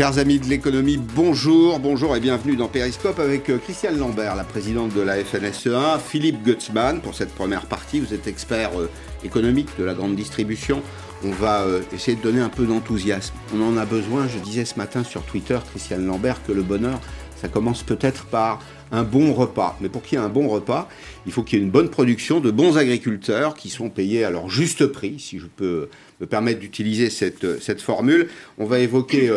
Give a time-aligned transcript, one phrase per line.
[0.00, 4.44] Chers amis de l'économie, bonjour, bonjour et bienvenue dans Périscope avec euh, Christiane Lambert, la
[4.44, 8.00] présidente de la FNSEA, Philippe Gutzmann pour cette première partie.
[8.00, 8.88] Vous êtes expert euh,
[9.24, 10.80] économique de la grande distribution.
[11.22, 13.34] On va euh, essayer de donner un peu d'enthousiasme.
[13.54, 16.98] On en a besoin, je disais ce matin sur Twitter, Christiane Lambert, que le bonheur,
[17.36, 18.60] ça commence peut-être par
[18.92, 19.76] un bon repas.
[19.82, 20.88] Mais pour qu'il y ait un bon repas,
[21.26, 24.30] il faut qu'il y ait une bonne production de bons agriculteurs qui sont payés à
[24.30, 28.28] leur juste prix, si je peux me permettre d'utiliser cette, cette formule.
[28.58, 29.30] On va évoquer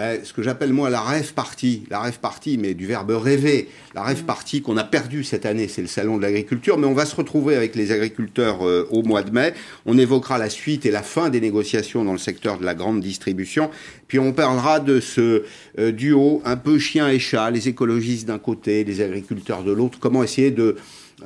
[0.00, 3.68] ben, ce que j'appelle moi la rêve partie, la rêve partie, mais du verbe rêver,
[3.94, 6.94] la rêve partie qu'on a perdue cette année, c'est le salon de l'agriculture, mais on
[6.94, 9.52] va se retrouver avec les agriculteurs euh, au mois de mai.
[9.84, 13.00] On évoquera la suite et la fin des négociations dans le secteur de la grande
[13.00, 13.68] distribution,
[14.08, 15.42] puis on parlera de ce
[15.78, 19.98] euh, duo un peu chien et chat, les écologistes d'un côté, les agriculteurs de l'autre,
[20.00, 20.76] comment essayer de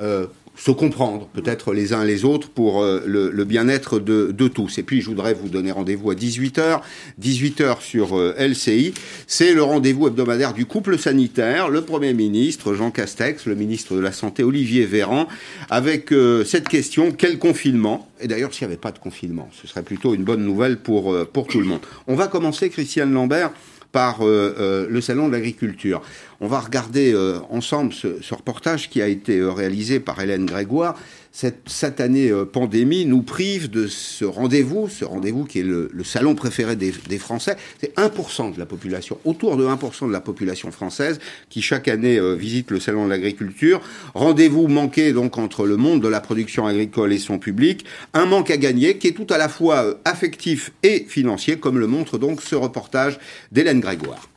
[0.01, 4.77] euh, se comprendre, peut-être les uns les autres, pour euh, le, bien-être de, tous.
[4.77, 6.81] Et puis, je voudrais vous donner rendez-vous à 18h.
[7.21, 8.93] 18h sur euh, LCI.
[9.27, 13.99] C'est le rendez-vous hebdomadaire du couple sanitaire, le Premier ministre Jean Castex, le ministre de
[13.99, 15.27] la Santé Olivier Véran,
[15.69, 18.09] avec euh, cette question, quel confinement?
[18.21, 21.15] Et d'ailleurs, s'il n'y avait pas de confinement, ce serait plutôt une bonne nouvelle pour,
[21.27, 21.81] pour tout le monde.
[22.07, 23.51] On va commencer, Christiane Lambert,
[23.91, 26.01] par le Salon de l'agriculture.
[26.41, 30.95] On va regarder euh, ensemble ce, reportage qui a été euh, réalisé par Hélène Grégoire
[31.35, 36.33] cette satanée euh, pandémie nous prive de ce rendez-vous, ce rendez-vous qui est le, salon
[36.33, 37.57] préféré des, Français.
[37.81, 41.19] C'est 1% de la population, autour de 1% de la population française
[41.49, 43.81] qui chaque année euh, visite le salon de l'agriculture.
[44.13, 47.85] Rendez-vous manqué donc entre le monde de la production agricole et son public.
[48.13, 51.87] Un manque à gagner qui est tout à la fois affectif et financier, comme le
[51.87, 53.19] montre donc ce reportage
[53.51, 54.29] d'Hélène Grégoire.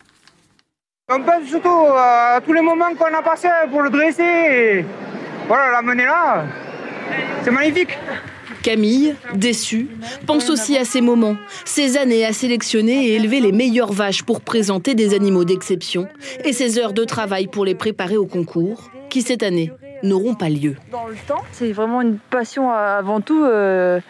[1.11, 4.23] On pense surtout à tous les moments qu'on a passés pour le dresser.
[4.23, 4.85] Et
[5.47, 6.45] voilà, l'amener là.
[7.43, 7.97] C'est magnifique.
[8.63, 9.89] Camille, déçue,
[10.27, 14.43] pense aussi à ces moments, ces années à sélectionner et élever les meilleures vaches pour
[14.43, 16.09] présenter des animaux d'exception,
[16.45, 19.73] et ces heures de travail pour les préparer au concours, qui cette année
[20.03, 20.77] n'auront pas lieu.
[20.93, 23.45] Dans le temps, c'est vraiment une passion avant tout.
[23.45, 24.01] Euh,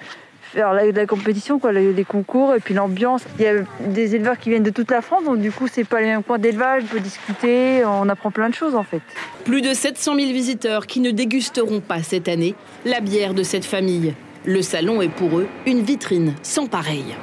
[0.52, 3.22] faire la, compétition, quoi, les, concours et puis l'ambiance.
[3.38, 5.84] Il y a des éleveurs qui viennent de toute la France, donc du coup, c'est
[5.84, 9.02] pas les mêmes points d'élevage, on peut discuter, on apprend plein de choses en fait.
[9.44, 12.54] Plus de 700 000 visiteurs qui ne dégusteront pas cette année
[12.84, 14.14] la bière de cette famille.
[14.44, 17.14] Le salon est pour eux une vitrine sans pareil.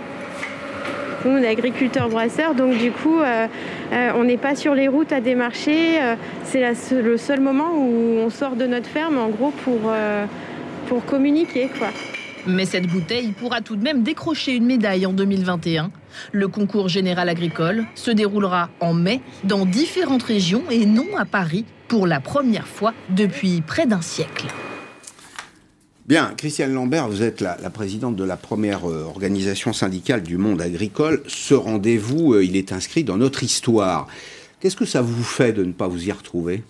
[1.25, 3.47] Nous, on est agriculteurs brasseurs, donc du coup, euh,
[3.91, 5.99] euh, on n'est pas sur les routes à démarcher.
[5.99, 9.91] Euh, c'est le seul moment où on sort de notre ferme, en gros, pour,
[10.87, 11.71] pour communiquer.
[11.79, 11.87] Quoi.
[12.47, 15.91] Mais cette bouteille pourra tout de même décrocher une médaille en 2021.
[16.31, 21.65] Le concours général agricole se déroulera en mai dans différentes régions et non à Paris
[21.87, 24.45] pour la première fois depuis près d'un siècle.
[26.05, 30.61] Bien, Christiane Lambert, vous êtes la, présidente de la première euh, organisation syndicale du monde
[30.61, 31.23] agricole.
[31.25, 34.07] Ce rendez-vous, euh, il est inscrit dans notre histoire.
[34.59, 36.61] Qu'est-ce que ça vous fait de ne pas vous y retrouver?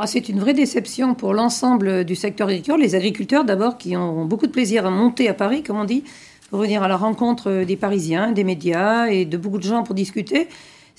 [0.00, 2.80] Ah, c'est une vraie déception pour l'ensemble du secteur agricole.
[2.80, 6.04] Les agriculteurs, d'abord, qui ont beaucoup de plaisir à monter à Paris, comme on dit,
[6.50, 9.96] pour venir à la rencontre des Parisiens, des médias et de beaucoup de gens pour
[9.96, 10.48] discuter.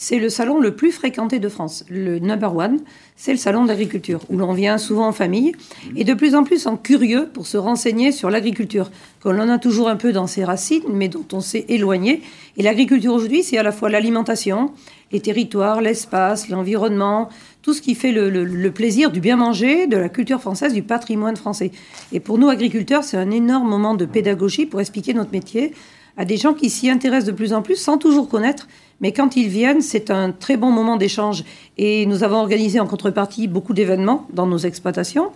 [0.02, 1.84] C'est le salon le plus fréquenté de France.
[1.90, 2.80] Le number one,
[3.18, 5.52] c'est le salon d'agriculture, où l'on vient souvent en famille
[5.98, 9.58] et de plus en plus en curieux pour se renseigner sur l'agriculture, qu'on en a
[9.58, 12.22] toujours un peu dans ses racines, mais dont on s'est éloigné.
[12.56, 14.72] Et l'agriculture aujourd'hui, c'est à la fois l'alimentation,
[15.12, 17.28] les territoires, l'espace, l'environnement,
[17.62, 21.36] tout ce qui fait le, plaisir du bien manger, de la culture française, du patrimoine
[21.36, 21.72] français.
[22.14, 25.74] Et pour nous, agriculteurs, c'est un énorme moment de pédagogie pour expliquer notre métier
[26.20, 28.68] à des gens qui s'y intéressent de plus en plus sans toujours connaître.
[29.00, 31.46] Mais quand ils viennent, c'est un très bon moment d'échange.
[31.78, 35.32] Et nous avons organisé en contrepartie beaucoup d'événements dans nos exploitations.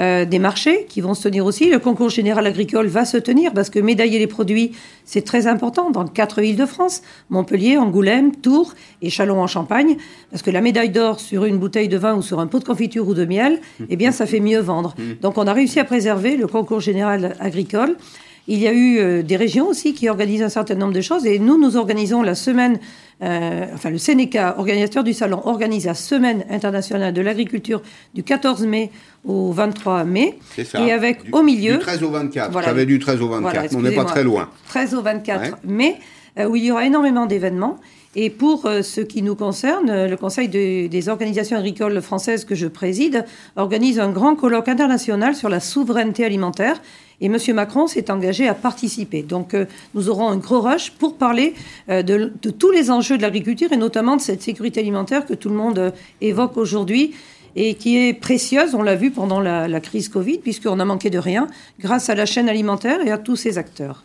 [0.00, 1.70] Euh, des marchés qui vont se tenir aussi.
[1.70, 4.72] Le concours général agricole va se tenir parce que médailler les produits,
[5.04, 9.96] c'est très important dans quatre villes de France, Montpellier, Angoulême, Tours et Châlons en Champagne,
[10.32, 12.64] parce que la médaille d'or sur une bouteille de vin ou sur un pot de
[12.64, 14.96] confiture ou de miel, eh bien, ça fait mieux vendre.
[15.22, 17.96] Donc, on a réussi à préserver le concours général agricole.
[18.46, 21.24] Il y a eu euh, des régions aussi qui organisent un certain nombre de choses
[21.24, 22.78] et nous, nous organisons la semaine,
[23.22, 27.80] euh, enfin le Sénéca, organisateur du salon, organise la semaine internationale de l'agriculture
[28.12, 28.90] du 14 mai
[29.24, 30.38] au 23 mai.
[30.54, 30.84] C'est ça.
[30.84, 31.74] Et avec au milieu.
[31.74, 32.52] Du 13 au 24.
[32.52, 32.68] Voilà.
[32.68, 34.50] J'avais du 13 au 24, on n'est pas très loin.
[34.68, 35.96] 13 au 24 mai,
[36.38, 37.78] euh, où il y aura énormément d'événements.
[38.16, 43.24] Et pour ce qui nous concerne, le Conseil des organisations agricoles françaises que je préside
[43.56, 46.80] organise un grand colloque international sur la souveraineté alimentaire
[47.20, 47.36] et M.
[47.54, 49.22] Macron s'est engagé à participer.
[49.22, 51.54] Donc euh, nous aurons un gros rush pour parler
[51.88, 55.48] euh, de, tous les enjeux de l'agriculture et notamment de cette sécurité alimentaire que tout
[55.48, 55.90] le monde euh,
[56.20, 57.14] évoque aujourd'hui
[57.56, 61.08] et qui est précieuse, on l'a vu pendant la, la crise Covid, puisqu'on a manqué
[61.08, 61.46] de rien,
[61.78, 64.02] grâce à la chaîne alimentaire et à tous ses acteurs.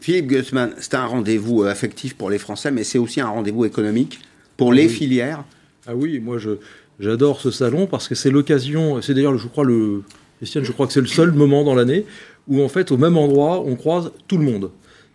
[0.00, 4.18] Philippe Gussman, c'est un rendez-vous affectif pour les Français, mais c'est aussi un rendez-vous économique
[4.56, 5.44] pour les filières.
[5.86, 6.58] Ah oui, moi je,
[6.98, 10.02] j'adore ce salon parce que c'est l'occasion, c'est d'ailleurs, je crois, le,
[10.38, 12.06] Christiane, je crois que c'est le seul moment dans l'année
[12.50, 14.70] où en fait, au même endroit, on croise tout le monde.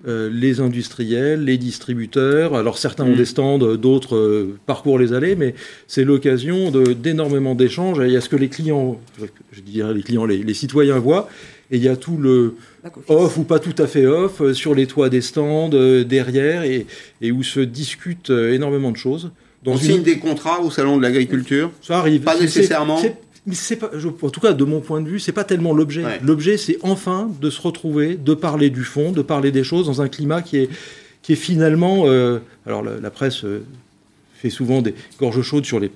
[0.08, 2.54] Euh, les industriels, les distributeurs.
[2.56, 3.18] Alors certains ont mm.
[3.18, 5.56] des stands, d'autres euh, parcourent les allées, mais
[5.88, 7.98] c'est l'occasion d'énormément d'échanges.
[8.06, 9.00] Il y a ce que les clients,
[9.52, 11.28] je dirais les clients, les, citoyens voient,
[11.72, 12.56] et il y a tout le
[13.08, 16.86] off ou pas tout à fait off euh, sur les toits des stands, derrière, et,
[17.32, 19.32] où se discutent énormément de choses.
[19.66, 21.72] on signe des contrats au salon de l'agriculture?
[21.82, 22.22] Ça arrive.
[22.22, 23.02] Pas nécessairement
[23.48, 26.04] mais c'est pas, en tout cas, de mon point de vue, c'est pas tellement l'objet.
[26.22, 30.02] L'objet, c'est enfin de se retrouver, de parler du fond, de parler des choses dans
[30.02, 30.70] un climat qui est,
[31.22, 32.04] qui est finalement.
[32.06, 33.64] Euh, alors, la, presse euh,
[34.34, 35.92] fait souvent des gorges chaudes sur les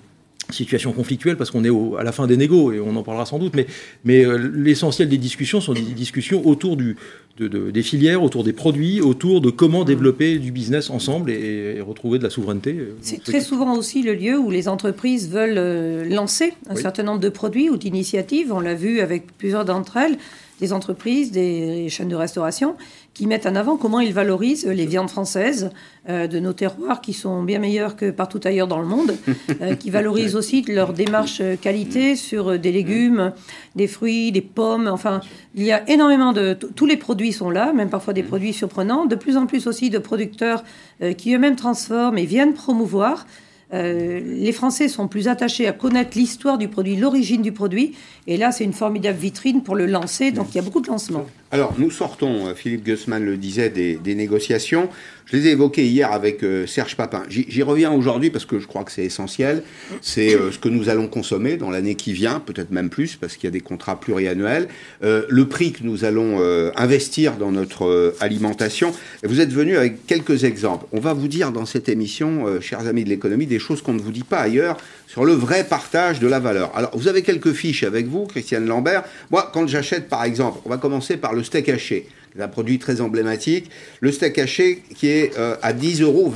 [0.51, 3.39] situations conflictuelles parce qu'on est à la fin des négos et on en parlera sans
[3.39, 3.55] doute.
[3.55, 3.67] Mais,
[4.03, 6.97] mais euh, l'essentiel des discussions sont des discussions autour du,
[7.37, 12.23] des filières, autour des produits, autour de comment développer du business ensemble et, retrouver de
[12.23, 12.77] la souveraineté.
[13.01, 17.19] C'est très souvent aussi le lieu où les entreprises veulent euh, lancer un certain nombre
[17.19, 18.51] de produits ou d'initiatives.
[18.51, 20.17] On l'a vu avec plusieurs d'entre elles
[20.59, 22.75] des entreprises, des chaînes de restauration,
[23.13, 25.71] qui mettent en avant comment ils valorisent les viandes françaises
[26.07, 29.15] euh, de nos terroirs qui sont bien meilleures que partout ailleurs dans le monde,
[29.61, 33.33] euh, qui valorisent aussi leur démarche qualité sur des légumes,
[33.75, 34.87] des fruits, des pommes.
[34.87, 35.21] Enfin,
[35.55, 36.53] il y a énormément de...
[36.53, 39.05] Tous les produits sont là, même parfois des produits surprenants.
[39.05, 40.63] De plus en plus aussi de producteurs
[41.01, 43.25] euh, qui eux-mêmes transforment et viennent promouvoir
[43.71, 47.95] euh, les Français sont plus attachés à connaître l'histoire du produit, l'origine du produit.
[48.25, 50.31] Et là, c'est une formidable vitrine pour le lancer.
[50.31, 51.25] Donc, il y a beaucoup de lancements.
[51.51, 54.87] Alors, nous sortons, euh, Philippe Gussman le disait, des, négociations.
[55.25, 57.23] Je les ai évoquées hier avec euh, Serge Papin.
[57.27, 59.63] J'y reviens aujourd'hui parce que je crois que c'est essentiel.
[60.01, 63.45] C'est ce que nous allons consommer dans l'année qui vient, peut-être même plus, parce qu'il
[63.45, 64.67] y a des contrats pluriannuels.
[65.01, 66.39] le prix que nous allons
[66.75, 68.91] investir dans notre alimentation.
[69.23, 70.85] vous êtes venu avec quelques exemples.
[70.91, 74.01] On va vous dire dans cette émission, chers amis de l'économie, des choses qu'on ne
[74.01, 74.77] vous dit pas ailleurs
[75.09, 76.71] sur le vrai partage de la valeur.
[76.75, 79.03] Alors, vous avez quelques fiches avec vous, Christiane Lambert.
[79.31, 82.07] Moi, quand j'achète, par exemple, on va commencer par le steak haché,
[82.39, 83.71] un produit très emblématique.
[84.01, 86.31] Le steak haché qui est euh, à 10,29 euros.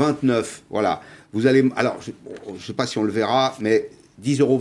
[0.72, 1.04] Voilà.
[1.34, 1.70] Vous allez.
[1.76, 3.90] Alors, je ne sais pas si on le verra, mais
[4.24, 4.60] 10,29 euros.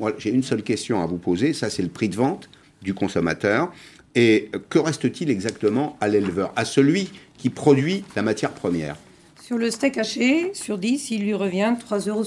[0.00, 1.52] Moi, j'ai une seule question à vous poser.
[1.52, 2.50] Ça, c'est le prix de vente
[2.82, 3.72] du consommateur.
[4.16, 8.96] Et que reste-t-il exactement à l'éleveur, à celui qui produit la matière première?
[9.40, 12.22] Sur le steak haché, sur 10, il lui revient 3,67 euros.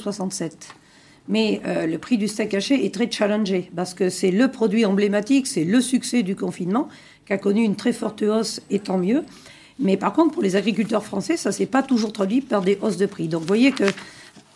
[1.28, 4.86] Mais euh, le prix du steak haché est très challengé parce que c'est le produit
[4.86, 6.88] emblématique, c'est le succès du confinement
[7.26, 9.24] qui a connu une très forte hausse et tant mieux.
[9.80, 12.98] Mais par contre, pour les agriculteurs français, ça s'est pas toujours traduit par des hausses
[12.98, 13.28] de prix.
[13.28, 13.86] Donc vous voyez que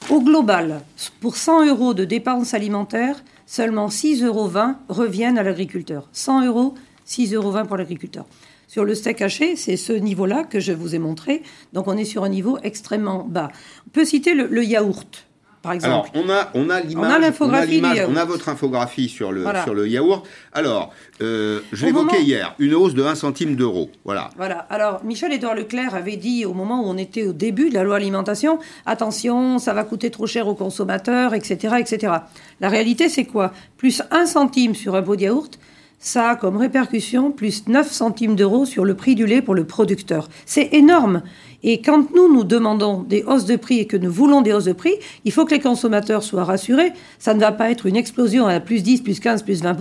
[0.10, 0.82] au global,
[1.20, 4.50] pour 100 euros de dépenses alimentaires, seulement 6,20 euros
[4.88, 6.08] reviennent à l'agriculteur.
[6.14, 6.76] 100 euros,
[7.08, 8.26] 6,20 euros pour l'agriculteur.
[8.68, 11.42] Sur le steak haché, c'est ce niveau-là que je vous ai montré.
[11.74, 13.52] Donc on est sur un niveau extrêmement bas.
[13.88, 15.26] On peut citer le, yaourt.
[15.62, 16.10] Par exemple.
[16.14, 19.88] Alors, on a, on a l'image, on, on a votre infographie sur le, sur le
[19.90, 20.26] yaourt.
[20.54, 23.90] Alors, euh, je l'évoquais hier, une hausse de 1 centime d'euro.
[24.06, 24.30] Voilà.
[24.38, 24.60] Voilà.
[24.70, 27.98] Alors, Michel-Édouard Leclerc avait dit au moment où on était au début de la loi
[27.98, 32.14] alimentation, attention, ça va coûter trop cher aux consommateurs, etc., etc.
[32.62, 33.52] La réalité, c'est quoi?
[33.76, 35.60] Plus 1 centime sur un pot de yaourt,
[36.00, 39.66] ça a comme répercussion plus 9 centimes d'euros sur le prix du lait pour le
[39.66, 40.30] producteur.
[40.46, 41.22] C'est énorme.
[41.62, 44.66] Et quand nous, nous demandons des hausses de prix et que nous voulons des hausses
[44.66, 44.96] de prix,
[45.26, 46.94] il faut que les consommateurs soient rassurés.
[47.20, 49.78] Ça ne va pas être une explosion à plus 10, plus 15, plus 20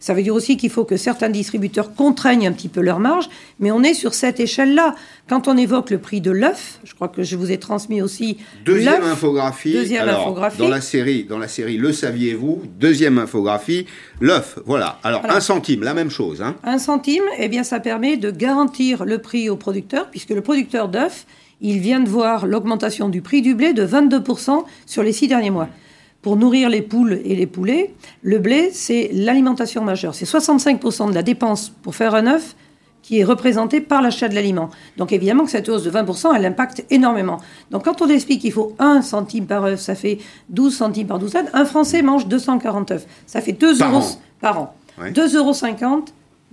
[0.00, 3.28] ça veut dire aussi qu'il faut que certains distributeurs contraignent un petit peu leur marge,
[3.58, 4.94] mais on est sur cette échelle-là.
[5.28, 8.38] Quand on évoque le prix de l'œuf, je crois que je vous ai transmis aussi
[8.64, 9.72] deuxième infographie.
[9.72, 10.58] Deuxième infographie.
[10.58, 13.86] Dans la série, dans la série, le saviez-vous Deuxième infographie,
[14.20, 14.58] l'œuf.
[14.64, 14.98] Voilà.
[15.02, 16.42] Alors un centime, la même chose.
[16.42, 16.56] Hein.
[16.64, 20.88] Un centime, eh bien, ça permet de garantir le prix au producteur, puisque le producteur
[20.88, 21.26] d'œufs,
[21.60, 25.50] il vient de voir l'augmentation du prix du blé de 22% sur les six derniers
[25.50, 25.68] mois
[26.22, 30.14] pour nourrir les poules et les poulets, le blé, c'est l'alimentation majeure.
[30.14, 32.56] C'est 65% de la dépense pour faire un œuf
[33.02, 34.68] qui est représentée par l'achat de l'aliment.
[34.96, 37.38] Donc évidemment que cette hausse de 20%, elle impacte énormément.
[37.70, 40.18] Donc quand on explique qu'il faut 1 centime par œuf, ça fait
[40.50, 43.06] 12 centimes par douzaine, un Français mange 240 œufs.
[43.26, 44.04] Ça fait 2 euros
[44.40, 44.74] par an.
[45.00, 45.52] 2,50 euros,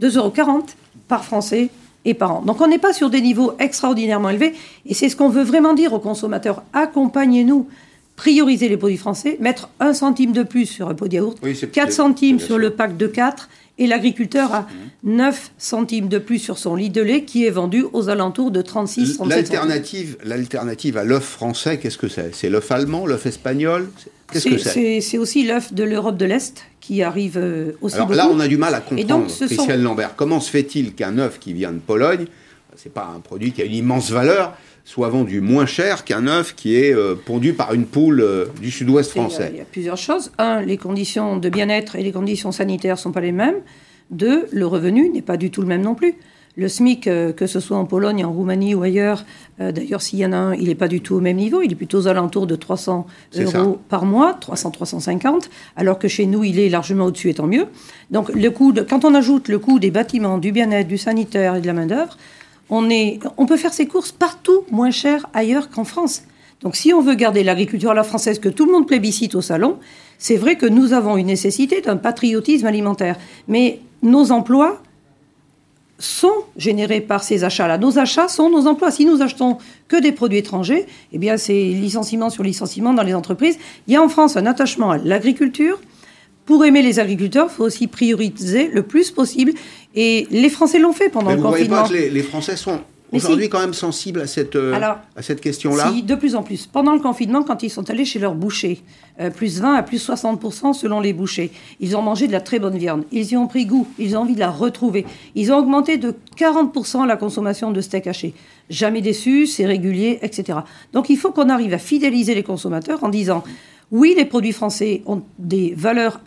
[0.02, 0.64] 2,40 euros
[1.08, 1.70] par Français
[2.06, 2.42] et par an.
[2.42, 4.54] Donc on n'est pas sur des niveaux extraordinairement élevés,
[4.86, 6.64] et c'est ce qu'on veut vraiment dire aux consommateurs.
[6.74, 7.68] Accompagnez-nous
[8.16, 11.38] prioriser les produits français, mettre un centime de plus sur un pot de yaourt,
[11.72, 14.68] 4 centimes sur le pack de 4, et l'agriculteur a
[15.04, 15.50] 9 mmh.
[15.58, 19.20] centimes de plus sur son lit de lait qui est vendu aux alentours de 36
[19.28, 22.34] L'alternative, l'alternative à l'œuf français, qu'est-ce que c'est?
[22.34, 23.90] C'est l'œuf allemand, l'œuf espagnol?
[24.32, 25.18] Qu'est-ce que c'est C'est?
[25.18, 28.58] aussi l'œuf de l'Europe de l'Est qui arrive euh, aussi Alors là, on a du
[28.58, 30.16] mal à comprendre, Christiane Lambert.
[30.16, 32.28] Comment se fait-il qu'un œuf qui vient de Pologne
[32.78, 34.56] c'est pas un produit qui a une immense valeur,
[34.86, 38.70] soit vendu moins cher qu'un œuf qui est euh, pondu par une poule euh, du
[38.70, 39.50] sud-ouest français.
[39.52, 40.32] Il y, a plusieurs choses.
[40.38, 43.56] Un, les conditions de bien-être et les conditions sanitaires sont pas les mêmes.
[44.12, 46.14] Deux, le revenu n'est pas du tout le même non plus.
[46.56, 49.26] Le SMIC, euh, que ce soit en Pologne, en Roumanie ou ailleurs,
[49.60, 51.72] d'ailleurs s'il y en a un, il n'est pas du tout au même niveau, il
[51.72, 56.60] est plutôt aux alentours de 300 euros par mois, 300-350, alors que chez nous, il
[56.60, 57.66] est largement au-dessus et tant mieux.
[58.12, 61.62] Donc le coût quand on ajoute le coût des bâtiments, du bien-être, du sanitaire et
[61.62, 62.18] de la main-d'œuvre,
[62.70, 66.24] on, peut faire ses courses partout moins cher ailleurs qu'en France.
[66.62, 69.42] Donc si on veut garder l'agriculture à la française que tout le monde plébiscite au
[69.42, 69.78] salon,
[70.18, 73.18] c'est vrai que nous avons une nécessité d'un patriotisme alimentaire.
[73.48, 74.82] Mais nos emplois
[76.00, 77.78] sont générés par ces achats-là.
[77.78, 78.92] Nos achats sont nos emplois.
[78.92, 79.58] Si nous achetons
[79.88, 83.58] que des produits étrangers, eh bien c'est licenciement sur licenciement dans les entreprises.
[83.88, 85.80] Il y a en France un attachement à l'agriculture,
[86.46, 89.54] pour aimer les agriculteurs, il faut aussi prioriser le plus possible.
[89.96, 91.84] Et les Français l'ont fait pendant Mais le vous confinement.
[91.86, 94.80] Voyez pas que les, Français sont aujourd'hui quand même sensibles à cette, euh,
[95.16, 96.68] à cette question-là Si, de plus en plus.
[96.68, 98.82] Pendant le confinement, quand ils sont allés chez leur boucher,
[99.20, 102.60] euh, plus 20 à plus 60% selon les bouchers, ils ont mangé de la très
[102.60, 103.06] bonne viande.
[103.12, 103.88] Ils y ont pris goût.
[103.98, 105.06] Ils ont envie de la retrouver.
[105.34, 108.34] Ils ont augmenté de 40% la consommation de steak haché.
[108.70, 110.60] Jamais déçu, c'est régulier, etc.
[110.94, 113.44] Donc il faut qu'on arrive à fidéliser les consommateurs en disant
[113.92, 116.22] oui, les produits français ont des valeurs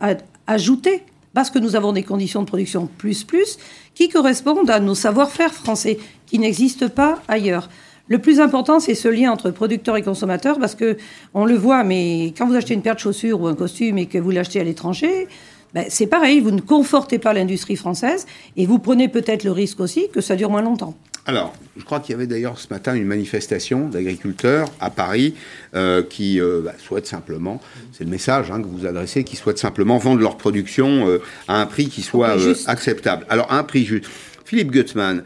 [0.47, 1.03] ajoutées
[1.35, 3.59] parce que nous avons des conditions de production plus plus
[3.95, 7.69] qui correspondent à nos savoir-faire français qui n'existent pas ailleurs.
[8.09, 10.97] Le plus important, c'est ce lien entre producteurs et consommateurs parce que
[11.35, 14.07] on le voit, mais quand vous achetez une paire de chaussures ou un costume et
[14.07, 15.29] que vous l'achetez à l'étranger,
[15.75, 19.81] ben, c'est pareil, vous ne confortez pas l'industrie française et vous prenez peut-être le risque
[19.81, 20.95] aussi que ça dure moins longtemps.
[21.28, 25.35] Alors, je crois qu'il y avait d'ailleurs ce matin une manifestation d'agriculteurs à Paris
[25.75, 27.61] euh, qui euh, bah, souhaitent simplement,
[27.92, 31.61] c'est le message hein, que vous adressez, qui souhaitent simplement vendre leur production euh, à
[31.61, 32.35] un prix qui soit
[32.66, 33.26] acceptable.
[33.28, 34.06] Alors, à un prix juste.
[34.47, 35.23] Philippe Gutzmann,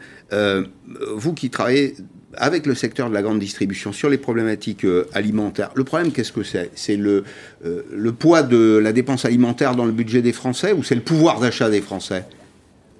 [1.15, 1.95] vous qui travaillez
[2.35, 6.43] avec le secteur de la grande distribution sur les problématiques alimentaires, le problème, qu'est-ce que
[6.43, 6.69] c'est?
[6.75, 7.23] C'est le,
[7.63, 11.39] le poids de la dépense alimentaire dans le budget des Français ou c'est le pouvoir
[11.39, 12.25] d'achat des Français?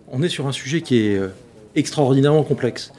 [0.07, 1.19] On est sur un sujet qui est
[1.75, 2.91] extraordinairement complexe.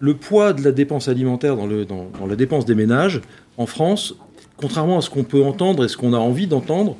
[0.00, 3.20] Le poids de la dépense alimentaire dans, le, dans, la dépense des ménages,
[3.56, 4.14] en France,
[4.56, 6.96] contrairement à ce qu'on peut entendre et ce qu'on a envie d'entendre,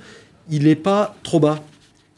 [0.51, 1.63] il n'est pas trop bas.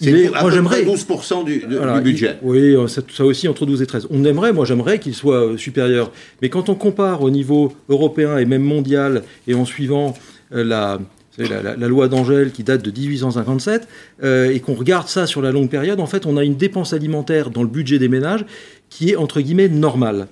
[0.01, 2.37] Il est, moi j'aimerais 12% du, du budget.
[2.43, 4.09] oui, euh, ça, ça, aussi entre 12 et 13.
[4.11, 6.13] On aimerait, moi j'aimerais qu'il soit euh, supérieur.
[6.43, 10.13] Mais quand on compare au niveau européen et même mondial et en suivant
[10.53, 10.99] euh, la,
[11.39, 13.89] la, loi d'Angèle qui date de 1857,
[14.23, 17.51] et qu'on regarde ça sur la longue période, en fait, on a une dépense alimentaire
[17.51, 18.47] dans le budget des ménages
[18.91, 20.29] qui est entre guillemets normal.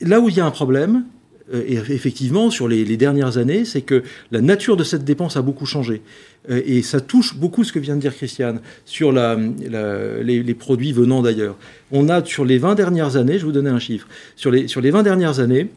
[0.00, 1.04] Là où il y a un problème,
[1.52, 5.42] euh, et effectivement, sur les, dernières années, c'est que la nature de cette dépense a
[5.42, 6.02] beaucoup changé.
[6.50, 11.22] Euh, et ça touche beaucoup ce que vient de dire Christiane sur les, produits venant
[11.22, 11.56] d'ailleurs.
[11.90, 14.68] On a, sur les 20 dernières années, je vais vous donner un chiffre, sur les,
[14.68, 15.68] sur les 20 dernières années,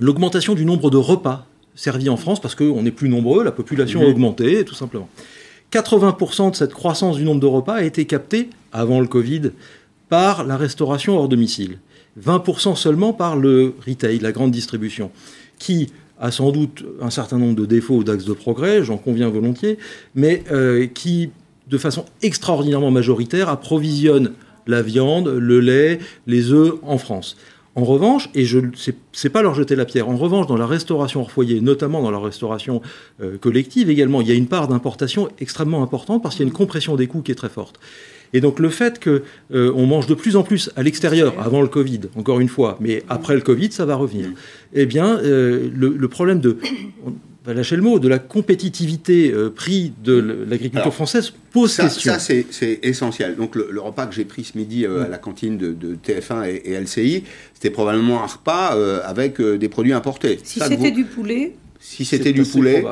[0.00, 4.00] l'augmentation du nombre de repas servis en France, parce qu'on est plus nombreux, la population
[4.00, 5.08] a augmenté, tout simplement.
[5.72, 9.50] 80% de cette croissance du nombre de repas a été captée, avant le Covid,
[10.08, 11.78] par la restauration hors domicile.
[12.22, 15.10] 20% seulement par le retail, la grande distribution,
[15.58, 19.28] qui a sans doute un certain nombre de défauts ou d'axes de progrès, j'en conviens
[19.28, 19.78] volontiers,
[20.14, 21.30] mais euh, qui,
[21.68, 24.32] de façon extraordinairement majoritaire, approvisionne
[24.66, 27.36] la viande, le lait, les œufs en France.
[27.74, 28.58] En revanche, et je
[29.12, 32.10] sais pas leur jeter la pierre, en revanche, dans la restauration hors foyer, notamment dans
[32.10, 32.80] la restauration
[33.20, 36.50] euh, collective également, il y a une part d'importation extrêmement importante parce qu'il y a
[36.50, 37.78] une compression des coûts qui est très forte.
[38.32, 39.20] Et donc le fait qu'on
[39.52, 43.02] euh, mange de plus en plus à l'extérieur, avant le Covid, encore une fois, mais
[43.08, 44.30] après le Covid, ça va revenir.
[44.74, 46.58] Eh bien, euh, le, problème de,
[47.04, 47.12] on
[47.44, 52.12] va lâcher le mot, de la compétitivité euh, prix de l'agriculture française pose question.
[52.12, 53.36] Ça, c'est essentiel.
[53.36, 57.24] Donc le, repas que j'ai pris ce midi à la cantine de, TF1 et, LCI,
[57.54, 60.38] c'était probablement un repas avec des produits importés.
[60.42, 61.54] Si c'était du poulet.
[61.80, 62.84] Si c'était du poulet.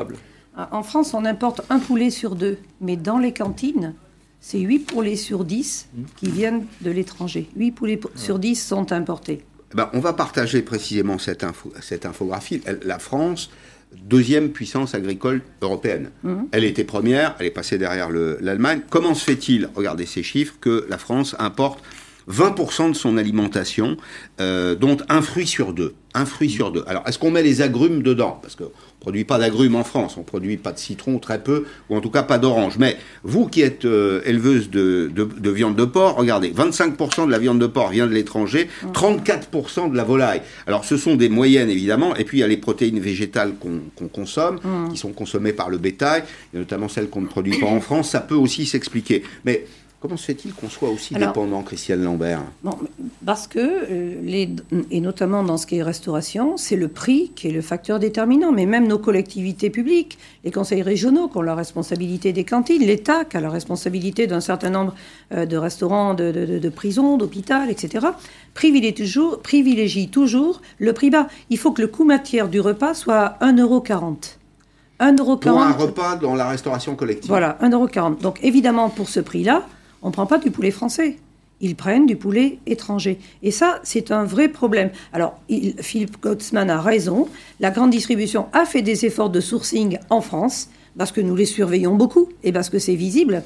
[0.57, 3.93] Ah, en France, on importe un poulet sur deux, mais dans les cantines,
[4.47, 5.87] c'est 8 poulets sur 10
[6.17, 7.49] qui viennent de l'étranger.
[7.55, 9.41] 8 poulets sur 10 sont importés.
[9.71, 12.61] Eh ben, on va partager précisément cette, info, cette infographie.
[12.83, 13.49] La France,
[14.03, 16.11] deuxième puissance agricole européenne.
[16.21, 16.49] Mhm.
[16.51, 18.81] Elle était première, elle est passée derrière l'Allemagne.
[18.91, 21.83] Comment se fait-il, regardez ces chiffres, que la France importe
[22.29, 23.97] 20% de son alimentation,
[24.39, 25.95] euh, dont un fruit sur deux?
[26.13, 26.83] Un fruit sur deux.
[26.85, 28.37] Alors, est-ce qu'on met les agrumes dedans?
[28.43, 28.55] Parce
[29.05, 32.01] produit pas d'agrumes en France, on ne produit pas de citron, très peu, ou en
[32.01, 32.79] tout cas pas d'orange.
[32.79, 37.37] Mais vous qui êtes euh, éleveuse de, de, viande de porc, regardez, 25% de la
[37.37, 40.41] viande de porc vient de l'étranger, 34% de la volaille.
[40.65, 44.07] Alors, ce sont des moyennes, évidemment, et puis il y a les protéines végétales qu'on
[44.07, 44.59] consomme,
[44.91, 46.23] qui sont consommées par le bétail,
[46.55, 48.09] et notamment celles qu'on ne produit pas en France.
[48.09, 49.21] Ça peut aussi s'expliquer.
[49.43, 49.67] Mais
[50.05, 52.43] Comment se fait-il qu'on soit aussi dépendant, Christiane Lambert?
[53.25, 54.47] Parce que, euh, les,
[54.91, 58.51] et notamment dans ce qui est restauration, c'est le prix qui est le facteur déterminant.
[58.51, 63.25] Mais même nos collectivités publiques, les conseils régionaux qui ont la responsabilité des cantines, l'État
[63.25, 64.93] qui a la responsabilité d'un certain nombre
[65.33, 68.05] euh, de restaurants, de, prisons, d'hôpitaux, etc.,
[68.53, 71.25] privilégient toujours, privilégie toujours le prix bas.
[71.49, 73.83] Il faut que le coût matière du repas soit 1,40 euro.
[74.99, 77.27] 1,40 Pour un repas dans la restauration collective.
[77.27, 79.63] Voilà, 1,40 Donc évidemment, pour ce prix-là,
[80.05, 81.17] on ne prend pas du poulet français.
[81.61, 83.17] Ils prennent du poulet étranger.
[83.41, 84.91] Et ça, c'est un vrai problème.
[85.13, 85.39] Alors,
[85.79, 87.27] Philippe Gottsman a raison.
[87.59, 91.47] La grande distribution a fait des efforts de sourcing en France, parce que nous les
[91.47, 93.41] surveillons beaucoup et parce que c'est visible.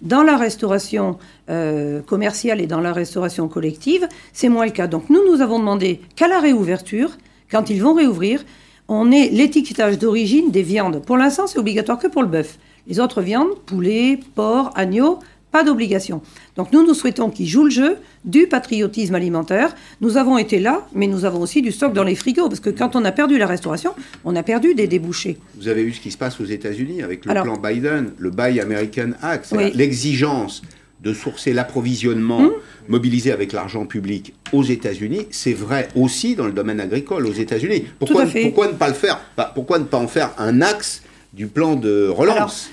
[0.00, 1.18] Dans la restauration
[1.50, 4.86] euh, commerciale et dans la restauration collective, c'est moins le cas.
[4.86, 7.18] Donc, nous, nous avons demandé qu'à la réouverture,
[7.50, 8.46] quand ils vont réouvrir,
[8.88, 11.04] on ait l'étiquetage d'origine des viandes.
[11.04, 12.58] Pour l'instant, c'est obligatoire que pour le bœuf.
[12.86, 15.18] Les autres viandes, poulet, porc, agneau,
[15.58, 16.22] pas d'obligation.
[16.56, 19.74] Donc nous, nous souhaitons qu'ils jouent le jeu du patriotisme alimentaire.
[20.00, 22.70] Nous avons été là, mais nous avons aussi du stock dans les frigos, parce que
[22.70, 23.92] quand on a perdu la restauration,
[24.24, 25.36] on a perdu des débouchés.
[25.56, 28.60] Vous avez vu ce qui se passe aux États-Unis avec le plan Biden, le Buy
[28.60, 30.62] American Act, l'exigence
[31.02, 32.52] de sourcer l'approvisionnement hum.
[32.86, 37.84] mobilisé avec l'argent public aux États-Unis, c'est vrai aussi dans le domaine agricole aux États-Unis.
[37.98, 39.20] Pourquoi, pourquoi, ne pas le faire?
[39.54, 42.70] Pourquoi ne pas en faire un axe du plan de relance?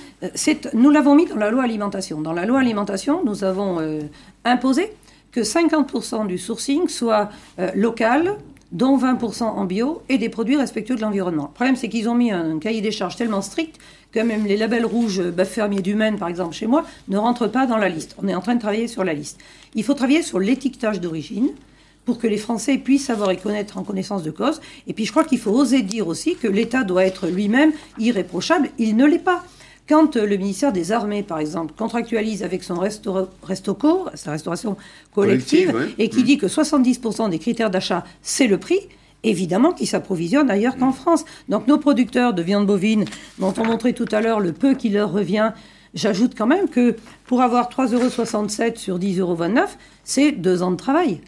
[0.74, 2.22] Nous l'avons mis dans la loi alimentation.
[2.22, 4.02] Dans la loi alimentation, nous avons euh,
[4.44, 4.92] imposé
[5.32, 7.30] que 50% du sourcing soit
[7.60, 8.36] euh, local,
[8.72, 11.50] dont 20% en bio, et des produits respectueux de l'environnement.
[11.50, 13.78] Le problème, c'est qu'ils ont mis un, cahier des charges tellement strict
[14.12, 15.22] que même les labels rouges
[15.96, 18.16] Maine, par exemple, chez moi, ne rentrent pas dans la liste.
[18.22, 19.40] On est en train de travailler sur la liste.
[19.76, 21.50] Il faut travailler sur l'étiquetage d'origine
[22.06, 24.62] pour que les Français puissent savoir et connaître en connaissance de cause.
[24.88, 28.70] Et puis je crois qu'il faut oser dire aussi que l'État doit être lui-même irréprochable.
[28.78, 29.44] Il ne l'est pas.
[29.88, 34.78] Quand euh, le ministère des Armées, par exemple, contractualise avec son resto Restoco, sa restauration
[35.14, 36.24] collective, et qui mmh.
[36.24, 38.80] dit que 70% des critères d'achat, c'est le prix,
[39.24, 40.94] évidemment qu'ils s'approvisionnent ailleurs qu'en mmh.
[40.94, 41.26] France.
[41.50, 43.06] Donc nos producteurs de viande bovine,
[43.38, 45.52] dont on montrait tout à l'heure le peu qui leur revient,
[45.94, 46.96] j'ajoute quand même que
[47.28, 49.38] pour avoir 3,67 euros sur 10,29 euros,
[50.04, 51.22] c'est deux ans de travail.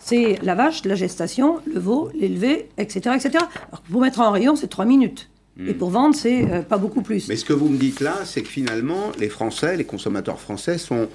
[0.00, 3.44] C'est la vache, la gestation, le veau, l'élevé, etc., etc.
[3.68, 5.29] Alors, pour mettre en rayon, c'est trois minutes.
[5.68, 7.28] Et pour vendre, c'est euh, pas beaucoup plus.
[7.28, 10.78] Mais ce que vous me dites là, c'est que finalement, les Français, les consommateurs français
[10.78, 11.08] sont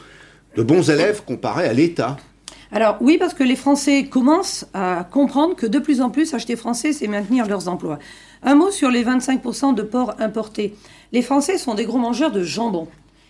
[0.55, 2.17] de bons élèves comparés à l'État.
[2.71, 6.55] Alors oui, parce que les Français commencent à comprendre que de plus en plus, acheter
[6.55, 7.99] français, c'est maintenir leurs emplois.
[8.43, 10.75] Un mot sur les 25% de porc importés.
[11.12, 12.88] Les Français sont des gros mangeurs de jambon.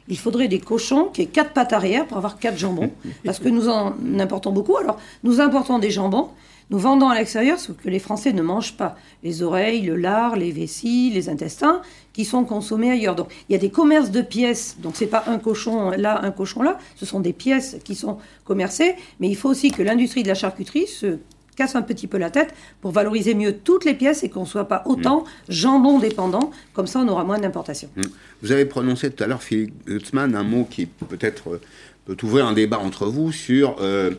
[0.08, 2.92] Il faudrait des cochons qui aient quatre pattes arrière pour avoir quatre jambons,
[3.24, 4.78] parce que nous en importons beaucoup.
[4.78, 6.30] Alors, nous importons des jambons,
[6.70, 8.96] nous vendons à l'extérieur ce que les Français ne mangent pas.
[9.24, 11.82] Les oreilles, le lard, les vessies, les intestins,
[12.14, 13.16] qui sont consommés ailleurs.
[13.16, 14.78] Donc il y a des commerces de pièces.
[14.80, 16.78] Donc c'est pas un cochon là, un cochon là.
[16.96, 18.96] Ce sont des pièces qui sont commercées.
[19.20, 21.20] Mais il faut aussi que l'industrie de la charcuterie se
[21.56, 24.46] casse un petit peu la tête pour valoriser mieux toutes les pièces et qu'on ne
[24.46, 25.26] soit pas autant mm.
[25.50, 26.52] jambon dépendant.
[26.74, 27.90] Comme ça, on aura moins d'importation.
[27.96, 28.02] Mm.
[28.42, 31.62] Vous avez prononcé tout à l'heure, Philippe Gutzmann, un mot qui peut-être euh,
[32.06, 34.12] peut ouvrir un débat entre vous sur euh,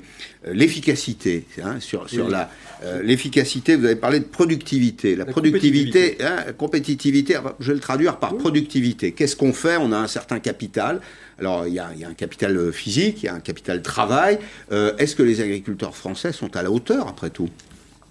[0.44, 2.50] l'efficacité, hein, sur, sur la
[2.82, 3.76] euh, l'efficacité.
[3.76, 6.18] Vous avez parlé de productivité, la, productivité,
[6.58, 7.36] compétitivité.
[7.36, 9.12] Hein, je vais le traduire par productivité.
[9.12, 9.76] Qu'est-ce qu'on fait?
[9.76, 11.00] On a un certain capital.
[11.38, 13.40] Alors il y, a, il y, a, un capital euh, physique, il y a un
[13.40, 14.38] capital travail.
[14.70, 17.48] Est-ce que les agriculteurs français sont à la hauteur après tout?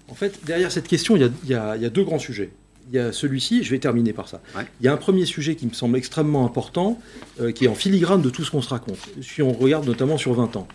[0.08, 2.50] En fait, derrière cette question, y y il y a deux grands sujets
[2.88, 4.40] il y a celui-ci, je vais terminer par ça.
[4.80, 7.00] Il y a un premier sujet qui me semble extrêmement important,
[7.40, 10.18] euh, qui est en filigrane de tout ce qu'on se raconte, si on regarde notamment
[10.18, 10.68] sur 20 ans.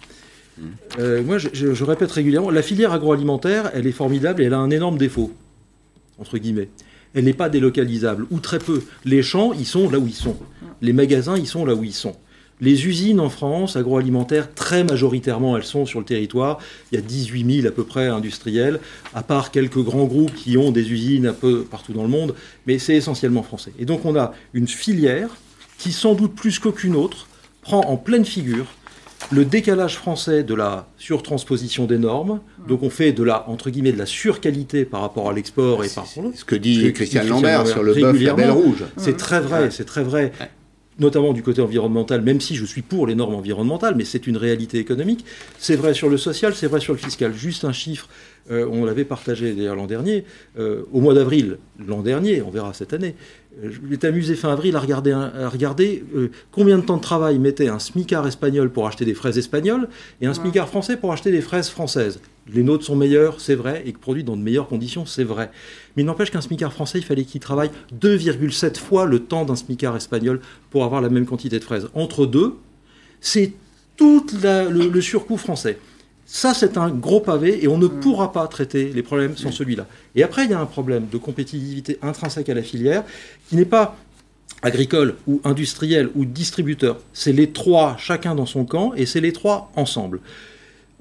[0.58, 0.63] Mmh.
[1.00, 4.71] Euh, moi, je, répète régulièrement, la filière agroalimentaire, elle est formidable et elle a un
[4.71, 5.32] énorme défaut,
[6.17, 6.69] entre guillemets.
[7.13, 8.84] Elle n'est pas délocalisable, ou très peu.
[9.06, 10.38] Les champs, ils sont là où ils sont.
[10.82, 12.15] Les magasins, ils sont là où ils sont.
[12.62, 16.60] Les usines en France, agroalimentaires, très majoritairement, elles sont sur le territoire.
[16.91, 18.80] Il y a 18 000 à peu près industriels,
[19.15, 22.36] à part quelques grands groupes qui ont des usines un peu partout dans le monde,
[22.67, 23.74] mais c'est essentiellement français.
[23.80, 25.30] Et donc on a une filière
[25.80, 27.28] qui, sans doute plus qu'aucune autre,
[27.63, 28.67] prend en pleine figure
[29.32, 32.41] le décalage français de la surtransposition des normes.
[32.67, 35.89] Donc on fait de la entre guillemets de la surqualité par rapport à l'export et
[35.89, 38.84] par ce que dit Christian Lambert sur le bœuf la belle rouge.
[38.97, 40.32] C'est très vrai, c'est très vrai
[40.99, 44.38] notamment du côté environnemental, même si je suis pour les normes environnementales, mais c'est une
[44.38, 45.25] réalité économique.
[45.58, 47.34] C'est vrai sur le social, c'est vrai sur le fiscal.
[47.34, 48.08] Juste un chiffre,
[48.51, 50.25] euh, on l'avait partagé d'ailleurs l'an dernier,
[50.60, 53.15] euh, au mois d'avril l'an dernier, on verra cette année,
[53.62, 56.04] je m'étais amusé fin avril à regarder, à regarder
[56.52, 59.90] combien de temps de travail mettait un smicard espagnol pour acheter des fraises espagnoles
[60.22, 62.22] et un smicard français pour acheter des fraises françaises.
[62.52, 65.52] Les nôtres sont meilleures, c'est vrai, et produits dans de meilleures conditions, c'est vrai.
[65.96, 69.56] Mais il n'empêche qu'un smicard français, il fallait qu'il travaille 2,7 fois le temps d'un
[69.56, 71.90] smicard espagnol pour avoir la même quantité de fraises.
[71.94, 72.56] Entre deux,
[73.20, 73.54] c'est
[73.96, 75.78] tout le, le surcoût français.
[76.34, 78.00] Ça, c'est un gros pavé et on ne Mm.
[78.00, 79.86] pourra pas traiter les problèmes sans celui-là.
[80.15, 83.04] Et après, il y a un problème de compétitivité intrinsèque à la filière
[83.50, 83.98] qui n'est pas
[84.62, 87.00] agricole ou industriel ou distributeur.
[87.12, 90.22] C'est les trois, chacun dans son camp, et c'est les trois ensemble.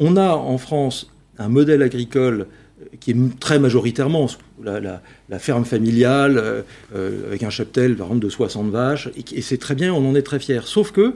[0.01, 2.47] On a en France un modèle agricole
[2.83, 4.27] euh, qui est très majoritairement
[4.65, 6.63] la, la- la ferme familiale, euh,
[6.97, 10.15] euh, avec un cheptel, par exemple, de 60 vaches, et c'est très bien, on en
[10.17, 10.63] est très fiers.
[10.65, 11.15] Sauf que...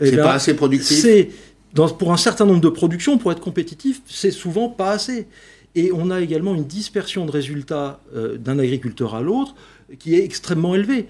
[0.00, 0.98] eh C'est ben, pas assez productif.
[1.74, 5.26] Dans- pour un certain nombre de productions, pour être compétitif, c'est souvent pas assez.
[5.74, 9.54] Et on a également une dispersion de résultats euh, d'un agriculteur à l'autre
[9.98, 11.06] qui est extrêmement élevée.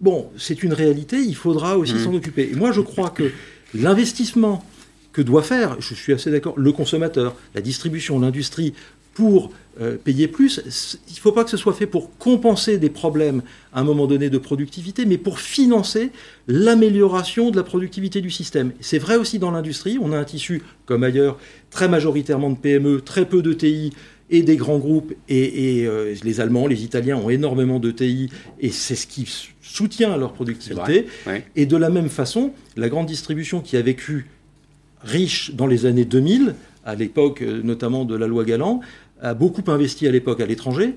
[0.00, 2.04] Bon, c'est une réalité, il faudra aussi Mmh.
[2.04, 2.48] s'en occuper.
[2.52, 3.30] Et moi, je crois que
[3.74, 4.64] l'investissement
[5.12, 8.74] que doit faire, je suis assez d'accord, le consommateur, la distribution, l'industrie,
[9.18, 9.50] pour
[9.80, 10.60] euh, payer plus,
[11.08, 14.06] il ne faut pas que ce soit fait pour compenser des problèmes à un moment
[14.06, 16.12] donné de productivité, mais pour financer
[16.46, 18.70] l'amélioration de la productivité du système.
[18.78, 21.36] C'est vrai aussi dans l'industrie, on a un tissu, comme ailleurs,
[21.70, 23.92] très majoritairement de PME, très peu de TI
[24.30, 28.30] et des grands groupes, et, et, euh, les Allemands, les Italiens ont énormément de TI,
[28.60, 29.28] et c'est ce qui
[29.60, 31.06] soutient leur productivité.
[31.26, 31.44] Ouais.
[31.56, 34.28] Et de la même façon, la grande distribution qui a vécu
[35.02, 36.54] riche dans les années 2000,
[36.88, 38.80] à l'époque euh, notamment de la loi Galland,
[39.22, 40.94] a beaucoup investi à l'époque à l'étranger.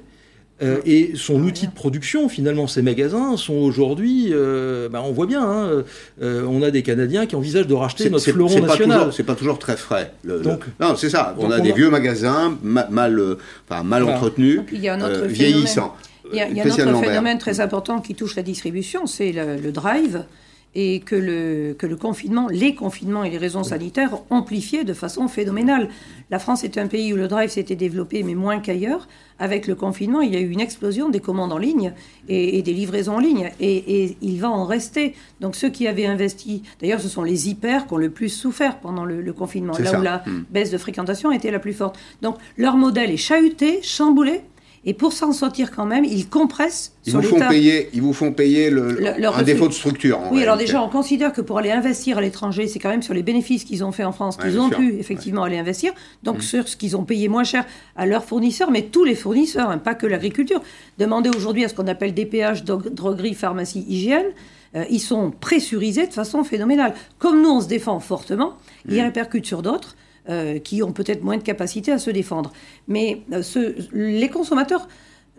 [0.64, 5.26] euh, et son outil de production, finalement, ces magasins sont aujourd'hui, euh, bah, on voit
[5.26, 5.84] bien, hein,
[6.22, 9.12] euh, on a des Canadiens qui envisagent de racheter notre fleuron national.
[9.12, 10.12] C'est pas toujours très frais.
[10.24, 10.40] Le-
[10.80, 11.34] non, c'est ça.
[11.40, 14.18] On donc a on des a- vieux magasins ma- mal, euh, enfin, mal Voilà.
[14.18, 15.34] entretenus, Donc, il y a un autre euh, phénomène.
[15.34, 15.96] vieillissants.
[16.32, 19.08] Il y a, il y a un autre phénomène très important qui touche la distribution,
[19.08, 20.26] c'est le, le drive,
[20.74, 24.94] et que le, que le confinement, les confinements et les raisons sanitaires ont amplifié de
[24.94, 25.90] façon phénoménale.
[26.30, 29.08] La France est un pays où le drive s'était développé, mais moins qu'ailleurs.
[29.38, 31.94] Avec le confinement, il y a eu une explosion des commandes en ligne
[32.30, 35.16] et, et des livraisons en ligne, et, et il va en rester.
[35.42, 38.78] Donc ceux qui avaient investi, d'ailleurs ce sont les hyper qui ont le plus souffert
[38.80, 40.00] pendant le, le confinement, là ça.
[40.00, 40.44] où la Mm.
[40.52, 41.98] baisse de fréquentation était la plus forte.
[42.22, 44.42] Donc leur modèle est chahuté, chamboulé,
[44.84, 48.14] et pour s'en sortir quand même, ils compressent Ils sur vous font payer, ils vous
[48.14, 49.44] font payer le, un refus.
[49.44, 50.20] défaut de structure.
[50.20, 53.04] en Oui, alors déjà, on considère que pour aller investir à l'étranger, c'est quand même
[53.04, 54.78] sur les bénéfices qu'ils ont fait en France qu'ils ont sûr.
[54.80, 55.94] pu effectivement aller investir.
[56.24, 56.42] Donc Mm.
[56.42, 57.66] sur ce qu'ils ont payé moins cher
[57.96, 60.62] à leurs fournisseurs, mais tous les fournisseurs, hein, pas que l'agriculture.
[60.98, 64.26] Demandez aujourd'hui à ce qu'on appelle DPH, dro- droguerie, pharmacie, hygiène.
[64.74, 66.94] euh, ils sont pressurisés de façon phénoménale.
[67.20, 68.54] Comme nous, on se défend fortement,
[68.86, 68.92] Mm.
[68.94, 69.96] ils répercutent sur d'autres
[70.30, 72.52] euh, qui ont peut-être moins de capacité à se défendre.
[72.88, 74.88] Mais euh, ce- les consommateurs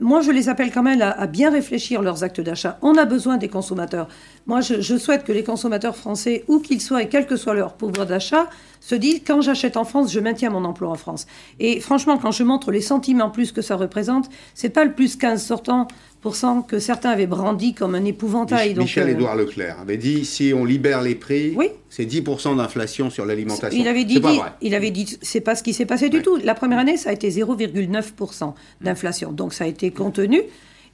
[0.01, 2.79] moi, je les appelle quand même à, bien réfléchir leurs actes d'achat.
[2.83, 4.09] On a besoin des consommateurs.
[4.47, 7.75] Moi, je, souhaite que les consommateurs français, où qu'ils soient et quel que soit leur
[7.75, 8.49] pouvoir d'achat,
[8.81, 11.27] se disent quand j'achète en France, je maintiens mon emploi en France.
[11.61, 15.14] Et franchement, quand je montre les sentiments plus que ça représente, c'est pas le plus
[15.14, 15.87] 15 sortant
[16.68, 18.74] que certains avaient brandi comme un épouvantail.
[18.76, 21.68] Michel-Édouard euh, Leclerc avait dit si on libère les prix, Oui.
[21.90, 23.78] c'est 10% d'inflation sur l'alimentation.
[23.78, 24.52] Il avait dit, pas dit- vrai.
[24.61, 26.37] il avait dit, c'est pas ce qui s'est passé du tout.
[26.37, 29.32] La première année, ça a été 0,9% d'inflation.
[29.32, 30.42] Donc ça a été contenu.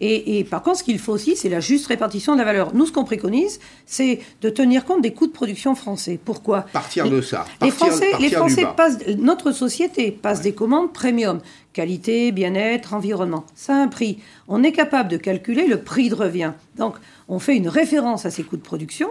[0.01, 2.73] Et, et par contre, ce qu'il faut aussi, c'est la juste répartition de la valeur.
[2.75, 6.21] Nous, ce qu'on préconise, c'est de tenir compte des coûts de production français.
[6.25, 6.63] Pourquoi?
[6.73, 7.45] Partir Les- de ça.
[7.63, 8.31] les Français, les
[8.77, 11.41] passent, notre société passe des commandes premium,
[11.73, 13.45] qualité, bien-être, environnement.
[13.57, 14.19] Ça a un prix.
[14.47, 16.53] On est capable de calculer le prix de revient.
[16.77, 16.95] Donc,
[17.29, 19.11] on fait une référence à ces coûts de production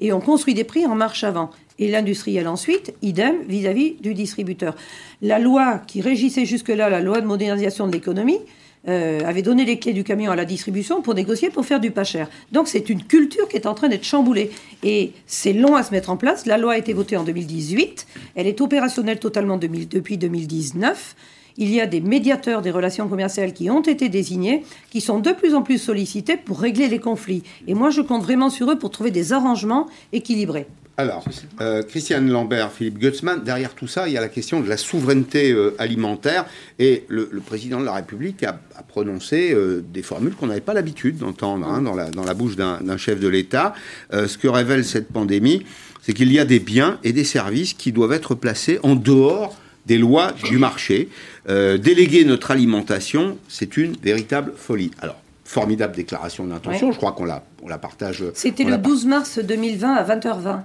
[0.00, 1.50] et on construit des prix en marche avant.
[1.80, 4.74] Et l'industriel ensuite, idem vis-à-vis du distributeur.
[5.22, 8.38] La loi qui régissait jusque-là, la loi de modernisation de l'économie,
[8.86, 11.90] euh, avait donné les clés du camion à la distribution pour négocier pour faire du
[11.90, 12.28] pas cher.
[12.52, 14.50] Donc c'est une culture qui est en train d'être chamboulée.
[14.82, 16.46] Et c'est long à se mettre en place.
[16.46, 18.06] La loi a été votée en 2018.
[18.36, 21.16] Elle est opérationnelle totalement 2000 depuis 2019.
[21.60, 25.32] Il y a des médiateurs des relations commerciales qui ont été désignés, qui sont de
[25.32, 27.42] plus en plus sollicités pour régler les conflits.
[27.66, 30.68] Et moi, je compte vraiment sur eux pour trouver des arrangements équilibrés.
[31.00, 31.24] Alors,
[31.60, 34.76] euh, Christiane Lambert, Philippe Gutzmann, derrière tout ça, il y a la question de la
[34.76, 36.44] souveraineté euh, alimentaire.
[36.80, 40.60] Et le, le président de la République a, a prononcé euh, des formules qu'on n'avait
[40.60, 43.74] pas l'habitude d'entendre hein, dans, la, dans la bouche d'un chef de l'État.
[44.12, 45.64] Ce que révèle cette pandémie,
[46.02, 49.56] c'est qu'il y a des biens et des services qui doivent être placés en dehors
[49.86, 51.08] des lois du marché.
[51.46, 54.90] Déléguer notre alimentation, c'est une véritable folie.
[55.00, 56.92] Alors, formidable déclaration d'intention, Ouais.
[56.92, 58.24] je crois qu'on la, on la partage.
[58.34, 60.60] C'était le la 12 mars 2020 à 20h20.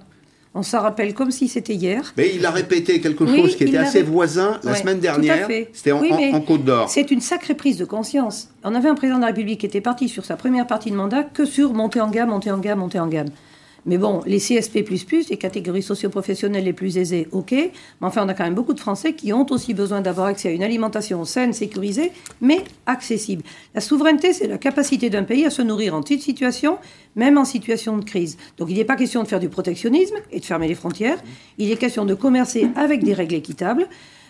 [0.55, 2.13] On s'en rappelle comme si c'était hier.
[2.15, 5.47] Mais il a répété quelque Oui, chose qui était assez voisin la Ouais, semaine dernière.
[5.73, 6.89] C'était en, Oui, en- en Côte d'Or.
[6.89, 8.49] C'est une sacrée prise de conscience.
[8.63, 10.95] On avait un président de la République qui était parti sur sa première partie de
[10.95, 13.29] mandat que sur monter en gamme, monter en gamme, monter en gamme.
[13.85, 14.83] Mais bon, les CSP,
[15.29, 17.51] les catégories socioprofessionnelles les plus aisées, ok.
[17.51, 20.49] Mais enfin, on a quand même beaucoup de Français qui ont aussi besoin d'avoir accès
[20.49, 23.43] à une alimentation saine, sécurisée, mais accessible.
[23.75, 26.77] La souveraineté, c'est la capacité d'un pays à se nourrir en toute situation,
[27.15, 28.37] même en situation de crise.
[28.57, 31.17] Donc il n'est pas question de faire du protectionnisme et de fermer les frontières.
[31.57, 33.87] Il est question de commercer avec des règles équitables.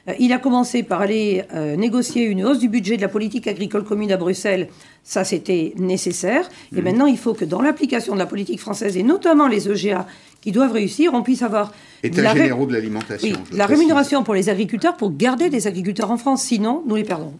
[0.07, 3.47] Euh, il a commencé par aller euh, négocier une hausse du budget de la politique
[3.47, 4.67] agricole commune à Bruxelles.
[5.03, 6.49] Ça, c'était nécessaire.
[6.75, 6.83] Et mmh.
[6.83, 10.07] maintenant, il faut que dans l'application de la politique française, et notamment les EGA
[10.41, 11.73] qui doivent réussir, on puisse avoir...
[12.03, 13.37] État généraux de l'alimentation.
[13.53, 16.43] la rémunération pour les agriculteurs pour garder des agriculteurs en France.
[16.43, 17.33] Sinon, nous les perdons.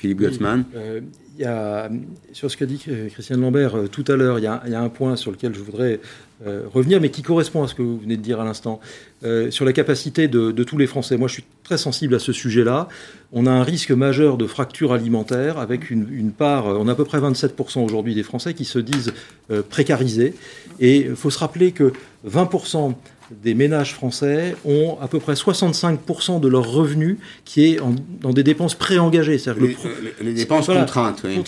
[0.00, 0.64] Philippe Gutzmann.
[0.74, 1.00] Euh,
[1.36, 1.90] il y a,
[2.32, 2.82] sur ce qu'a dit
[3.12, 6.00] Christiane Lambert tout à l'heure, il, il, y a un point sur lequel je voudrais
[6.46, 8.80] euh, revenir, mais qui correspond à ce que vous venez de dire à l'instant,
[9.24, 11.18] euh, sur la capacité de, tous les Français.
[11.18, 12.88] Moi, je suis très sensible à ce sujet-là.
[13.30, 17.04] On a un risque majeur de fracture alimentaire avec une, part, on a à peu
[17.04, 19.12] près 27% aujourd'hui des Français qui se disent
[19.50, 20.32] euh, précarisés.
[20.78, 21.92] Et il faut se rappeler que
[22.26, 22.94] 20%
[23.42, 27.80] des ménages français ont à peu près 65% de leurs revenus qui est
[28.20, 29.40] dans des dépenses préengagées.
[29.60, 29.76] Les,
[30.20, 31.42] les, dépenses contraintes, oui.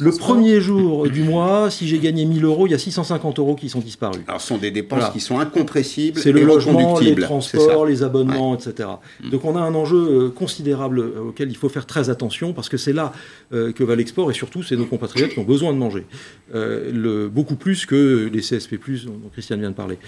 [0.00, 3.54] le premier jour du mois, si j'ai gagné 1000 euros, il y a 650 euros
[3.54, 4.22] qui sont disparus.
[4.26, 8.54] Alors ce sont des dépenses qui sont incompressibles C'est le logement, les transports, les abonnements,
[8.54, 8.88] etc.
[9.22, 9.30] Mm.
[9.30, 12.68] Donc on a un enjeu euh, considérable euh, auquel il faut faire très attention parce
[12.68, 13.12] que c'est là
[13.52, 16.06] euh, que va l'export et surtout c'est nos compatriotes qui ont besoin de manger.
[16.52, 19.98] le, beaucoup plus que les CSP+, dont Christiane vient de parler.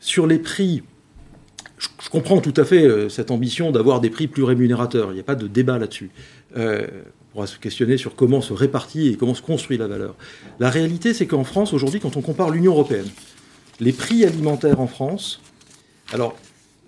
[0.00, 0.82] Sur les prix,
[1.78, 5.10] je, comprends tout à fait euh, cette ambition d'avoir des prix plus rémunérateurs.
[5.10, 6.10] Il n'y a pas de débat là-dessus.
[6.56, 6.86] Euh,
[7.28, 10.14] on pourra se questionner sur comment se répartit et comment se construit la valeur.
[10.60, 13.08] La réalité, c'est qu'en France, aujourd'hui, quand on compare l'Union européenne,
[13.80, 15.40] les prix alimentaires en France,
[16.12, 16.36] alors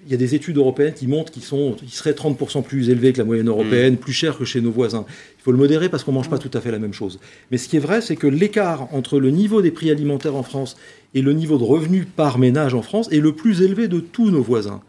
[0.04, 3.24] il y a des études européennes qui montrent qu'ils seraient 30% plus élevés que la
[3.24, 3.98] moyenne européenne, mmh.
[3.98, 5.04] plus chers que chez nos voisins.
[5.38, 7.18] Il faut le modérer parce qu'on ne mange pas tout à fait la même chose.
[7.50, 10.42] Mais ce qui est vrai, c'est que l'écart entre le niveau des prix alimentaires en
[10.42, 10.76] France
[11.14, 14.30] et le niveau de revenus par ménage en France est le plus élevé de tous
[14.30, 14.80] nos voisins.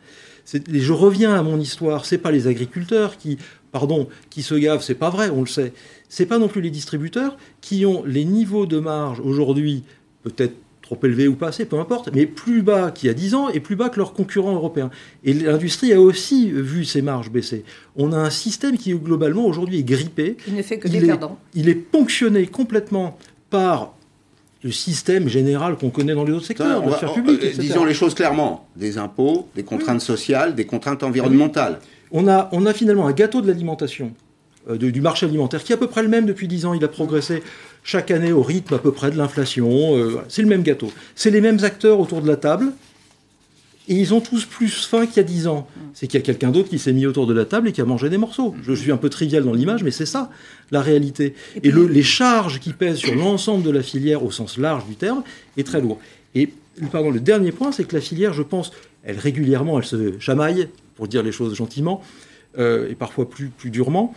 [0.54, 3.38] Et je reviens à mon histoire, c'est pas les agriculteurs qui,
[3.72, 5.72] pardon, qui se gavent, c'est pas vrai, on le sait.
[6.10, 9.84] C'est pas non plus les distributeurs qui ont les niveaux de marge aujourd'hui
[10.24, 10.54] peut-être
[10.92, 13.50] trop élevé ou pas assez, peu importe, mais plus bas qu'il y a 10 ans
[13.50, 14.90] et plus bas que leurs concurrents européens.
[15.24, 17.64] Et l'industrie a aussi vu ses marges baisser.
[17.96, 20.38] On a un système qui globalement aujourd'hui est grippé.
[20.48, 21.38] Il ne fait que des perdants.
[21.54, 23.18] Il est ponctionné complètement
[23.50, 23.94] par
[24.64, 27.96] le système général qu'on connaît dans les autres secteurs, de sphère publique, euh, Disons les
[27.96, 31.80] choses clairement, des impôts, des contraintes sociales, des contraintes environnementales.
[32.12, 34.12] On a, on a finalement un gâteau de l'alimentation,
[34.70, 36.74] euh, du marché alimentaire, qui est à peu près le même depuis 10 ans.
[36.76, 37.42] Il a progressé
[37.84, 39.96] chaque année au rythme à peu près de l'inflation.
[39.96, 40.92] Euh, c'est le même gâteau.
[41.16, 42.74] C'est les mêmes acteurs autour de la table.
[43.88, 45.68] Et ils ont tous plus faim qu'il y a 10 ans.
[45.94, 47.82] C'est qu'il y a quelqu'un d'autre qui s'est mis autour de la table et qui
[47.82, 48.56] a mangé des morceaux.
[48.64, 50.30] Je suis un peu trivial dans l'image, mais c'est ça
[50.70, 51.34] la réalité.
[51.64, 55.24] Et, les charges qui pèsent sur l'ensemble de la filière au sens large du terme
[55.58, 56.00] est très lourd.
[56.36, 56.50] Et
[56.92, 58.72] pardon, le dernier point, c'est que la filière, je pense,
[59.04, 62.02] elle régulièrement, elle se chamaille, pour dire les choses gentiment,
[62.58, 64.14] euh, et parfois plus, plus durement,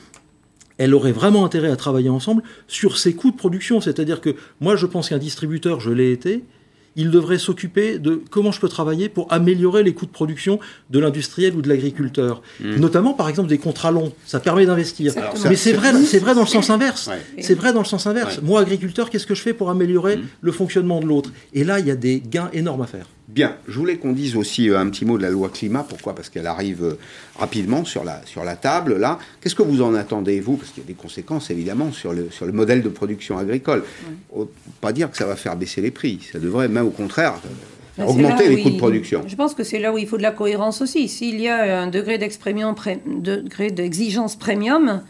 [0.78, 3.80] elle aurait vraiment intérêt à travailler ensemble sur ses coûts de production.
[3.80, 6.44] C'est-à-dire que moi, je pense qu'un distributeur, je l'ai été,
[6.96, 10.60] il devrait s'occuper de comment je peux travailler pour améliorer les coûts de production
[10.90, 12.42] de l'industriel ou de l'agriculteur.
[12.60, 12.76] Mmh.
[12.76, 14.12] Notamment, par exemple, des contrats longs.
[14.26, 15.12] Ça permet d'investir.
[15.48, 17.10] Mais c'est vrai, c'est vrai dans le sens inverse.
[17.40, 18.40] C'est vrai dans le sens inverse.
[18.42, 20.22] Moi, agriculteur, qu'est-ce que je fais pour améliorer mmh.
[20.40, 21.30] le fonctionnement de l'autre?
[21.52, 23.06] Et là, il y a des gains énormes à faire.
[23.28, 25.84] Bien, je voulais qu'on dise aussi euh, un petit mot de la loi climat.
[25.88, 26.14] Pourquoi?
[26.14, 26.98] Parce qu'elle arrive euh,
[27.38, 29.18] rapidement sur la, sur la table, là.
[29.40, 30.58] Qu'est-ce que vous en attendez, vous?
[30.58, 33.82] Parce qu'il y a des conséquences, évidemment, sur le, sur le modèle de production agricole.
[34.82, 36.20] Pas dire que ça va faire baisser les prix.
[36.32, 37.36] Ça devrait, même au contraire,
[37.98, 39.24] euh, augmenter les coûts de production.
[39.26, 41.08] Je pense que c'est là où il faut de la cohérence aussi.
[41.08, 45.00] S'il y a un degré d'exigence premium,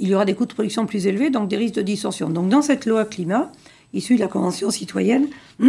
[0.00, 2.30] il y aura des coûts de production plus élevés, donc des risques de distorsion.
[2.30, 3.52] Donc dans cette loi climat,
[3.92, 5.26] issue de la Convention citoyenne,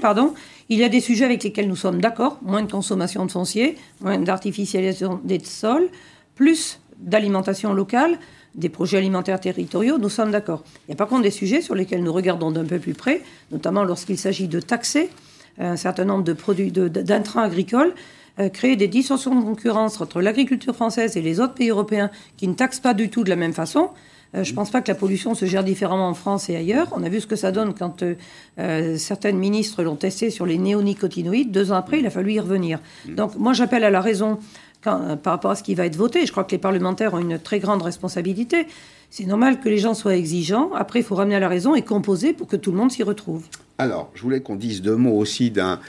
[0.00, 0.34] pardon,
[0.68, 3.76] il y a des sujets avec lesquels nous sommes d'accord, moins de consommation de foncier,
[4.00, 5.88] moins d'artificialisation des sols,
[6.34, 8.18] plus d'alimentation locale,
[8.54, 10.62] des projets alimentaires territoriaux, nous sommes d'accord.
[10.86, 13.22] Il y a par contre des sujets sur lesquels nous regardons d'un peu plus près,
[13.50, 15.10] notamment lorsqu'il s'agit de taxer
[15.58, 17.94] un certain nombre de produits d'intrants agricoles,
[18.40, 22.48] euh, créer des distorsions de concurrence entre l'agriculture française et les autres pays européens qui
[22.48, 23.90] ne taxent pas du tout de la même façon.
[24.34, 26.88] Euh, je ne pense pas que la pollution se gère différemment en France et ailleurs.
[26.92, 28.14] On a vu ce que ça donne quand euh,
[28.58, 31.50] euh, certaines ministres l'ont testé sur les néonicotinoïdes.
[31.50, 32.80] Deux ans après, il a fallu y revenir.
[33.06, 33.14] Mm.
[33.14, 34.38] Donc moi, j'appelle à la raison
[34.82, 36.26] par rapport à ce qui va être voté.
[36.26, 38.66] Je crois que les parlementaires ont une très grande responsabilité.
[39.08, 40.72] C'est normal que les gens soient exigeants.
[40.74, 43.02] Après, il faut ramener à la raison et composer pour que tout le monde s'y
[43.02, 43.44] retrouve.
[43.76, 45.80] Alors, je voulais qu'on dise deux mots aussi d'un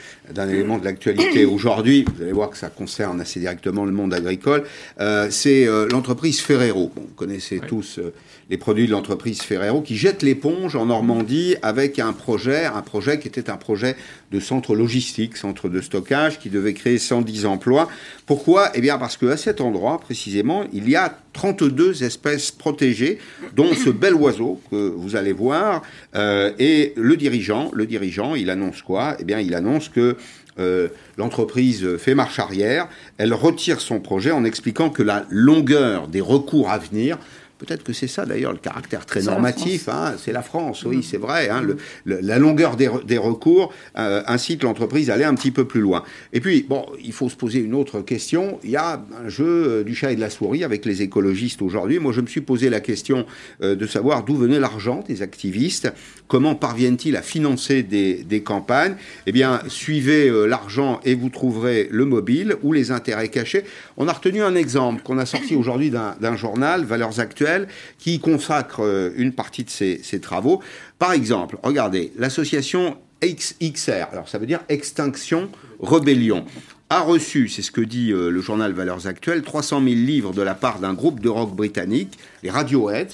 [0.50, 2.04] élément de l'actualité aujourd'hui.
[2.16, 4.64] Vous allez voir que ça concerne assez directement le monde agricole.
[5.00, 6.92] Euh, c'est euh, l'entreprise Ferrero.
[6.96, 8.12] Bon, vous connaissez tous euh,
[8.50, 13.20] les produits de l'entreprise Ferrero qui jette l'éponge en Normandie avec un projet, un projet
[13.20, 13.96] qui était un projet
[14.32, 17.88] de centre logistique, centre de stockage, qui devait créer 110 emplois.
[18.26, 18.72] Pourquoi?
[18.74, 23.20] Eh bien, parce qu'à cet endroit, précisément, il y a 32 espèces protégées,
[23.56, 25.84] dont ce bel oiseau que vous allez voir.
[26.16, 29.16] et le dirigeant, le dirigeant, il annonce quoi?
[29.20, 30.18] Eh bien, il annonce que
[30.58, 36.22] euh, l'entreprise fait marche arrière, elle retire son projet en expliquant que la longueur des
[36.22, 37.18] recours à venir
[37.66, 39.90] Peut-être que c'est ça d'ailleurs le caractère très normatif.
[39.90, 41.04] Hein, c'est la France, oui, mm.
[41.04, 41.50] c'est vrai.
[41.50, 45.66] Hein, le, la longueur des, des recours euh, incite l'entreprise à aller un petit peu
[45.66, 46.04] plus loin.
[46.34, 48.60] Et puis, bon, il faut se poser une autre question.
[48.64, 51.62] Il y a un jeu euh, du chat et de la souris avec les écologistes
[51.62, 52.00] aujourd'hui.
[52.00, 53.26] Moi, je me suis posé la question
[53.62, 55.92] euh, de savoir d'où venait l'argent des activistes.
[56.28, 58.96] Comment parviennent-ils à financer des, des campagnes?
[59.28, 63.64] Eh bien, suivez euh, l'argent et vous trouverez le mobile ou les intérêts cachés.
[63.98, 67.55] On a retenu un exemple qu'on a sorti aujourd'hui d'un journal, Valeurs Actuelles
[67.98, 70.62] qui consacre euh, une partie de ses, travaux.
[71.00, 76.46] Par exemple, regardez, l'association XR, alors ça veut dire Extinction Rebellion,
[76.90, 80.44] a reçu, c'est ce que dit euh, le journal Valeurs Actuelles, 300 000 livres de
[80.44, 83.12] la part d'un groupe de rock britannique, les Radiohead,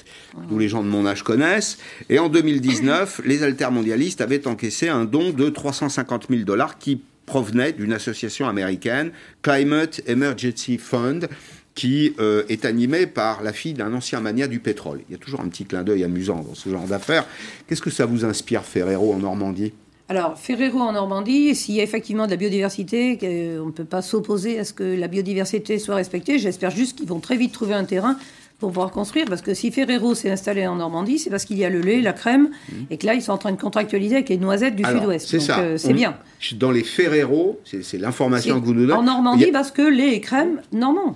[0.50, 1.78] dont les gens de mon âge connaissent.
[2.10, 7.72] Et en 2019, les altermondialistes avaient encaissé un don de 350 000 dollars qui provenait
[7.72, 11.30] d'une association américaine, Climate Emergency Fund,
[11.76, 15.02] qui euh, est animé par la fille d'un ancien mania du pétrole.
[15.10, 17.26] Il y a toujours un petit clin d'œil amusant dans ce genre d'affaires.
[17.68, 19.74] Qu'est-ce que ça vous inspire, Ferrero, en Normandie?
[20.10, 23.18] Alors, Ferrero en Normandie, s'il y a effectivement de la biodiversité,
[23.62, 26.38] on ne peut pas s'opposer à ce que la biodiversité soit respectée.
[26.38, 28.18] J'espère juste qu'ils vont très vite trouver un terrain
[28.60, 29.26] pour pouvoir construire.
[29.28, 32.02] Parce que si Ferrero s'est installé en Normandie, c'est parce qu'il y a le lait,
[32.02, 32.74] la crème, mmh.
[32.90, 35.26] et que là, ils sont en train de contractualiser avec les noisettes du sud-ouest.
[35.28, 35.60] C'est ça.
[35.60, 36.18] Euh, c'est bien.
[36.56, 39.00] Dans les Ferrero, c'est l'information que vous nous donnez.
[39.00, 41.16] En Normandie, parce que lait et crème, non,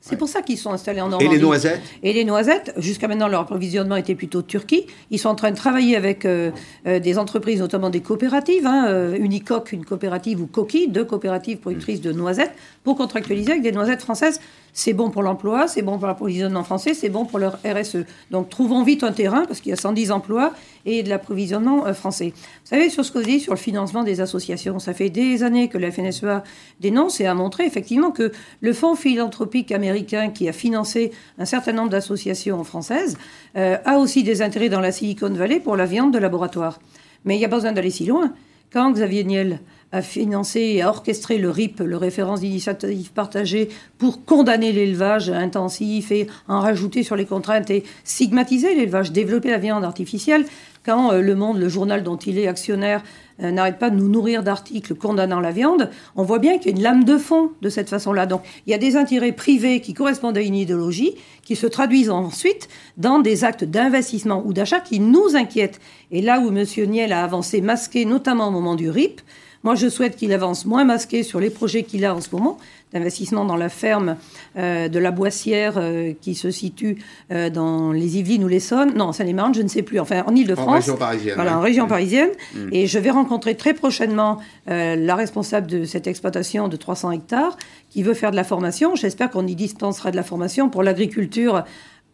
[0.00, 1.26] C'est pour ça qu'ils sont installés en Normandie.
[1.26, 4.86] Et les noisettes Et les noisettes, jusqu'à maintenant, leur approvisionnement était plutôt Turquie.
[5.10, 6.50] Ils sont en train de travailler avec euh,
[6.86, 8.66] euh, des entreprises, notamment des coopératives.
[8.66, 13.62] Hein, euh, Unicoque, une coopérative, ou Coquille, deux coopératives productrices de noisettes, pour contractualiser avec
[13.62, 14.40] des noisettes françaises
[14.72, 18.04] c'est bon pour l'emploi, c'est bon pour l'approvisionnement français, c'est bon pour leur RSE.
[18.30, 20.52] Donc trouvons vite un terrain, parce qu'il y a 110 emplois
[20.86, 22.32] et de l'approvisionnement euh, français.
[22.34, 25.42] Vous savez, sur ce que vous dites sur le financement des associations, ça fait des
[25.42, 26.42] années que la FNSEA
[26.80, 31.72] dénonce et a montré effectivement que le fonds philanthropique américain qui a financé un certain
[31.72, 33.18] nombre d'associations françaises
[33.56, 36.78] euh, a aussi des intérêts dans la Silicon Valley pour la viande de laboratoire.
[37.24, 38.32] Mais il n'y a pas besoin d'aller si loin.
[38.72, 39.60] Quand Xavier Niel
[39.92, 46.12] a financé et a orchestré le RIP, le référence d'initiative partagée, pour condamner l'élevage intensif
[46.12, 50.44] et en rajouter sur les contraintes et stigmatiser l'élevage, développer la viande artificielle,
[50.84, 53.02] quand euh, Le Monde, le journal dont il est actionnaire,
[53.42, 56.74] euh, n'arrête pas de nous nourrir d'articles condamnant la viande, on voit bien qu'il y
[56.74, 58.26] a une lame de fond de cette façon-là.
[58.26, 62.10] Donc il y a des intérêts privés qui correspondent à une idéologie, qui se traduisent
[62.10, 65.80] ensuite dans des actes d'investissement ou d'achat qui nous inquiètent.
[66.10, 66.64] Et là où M.
[66.88, 69.20] Niel a avancé masqué, notamment au moment du RIP,
[69.62, 72.56] moi, je souhaite qu'il avance moins masqué sur les projets qu'il a en ce moment,
[72.94, 74.16] d'investissement dans la ferme
[74.56, 76.96] euh, de la Boissière euh, qui se situe
[77.30, 78.94] euh, dans les Yvelines ou l'Essonne.
[78.96, 80.00] Non, ça les marne je ne sais plus.
[80.00, 80.66] Enfin, en Ile-de-France.
[80.66, 81.34] En région parisienne.
[81.34, 82.30] Voilà, en région parisienne.
[82.54, 82.68] Mm.
[82.72, 87.56] Et je vais rencontrer très prochainement la responsable de cette exploitation de 300 hectares
[87.90, 88.94] qui veut faire de la formation.
[88.94, 91.64] J'espère qu'on y dispensera de la formation pour l'agriculture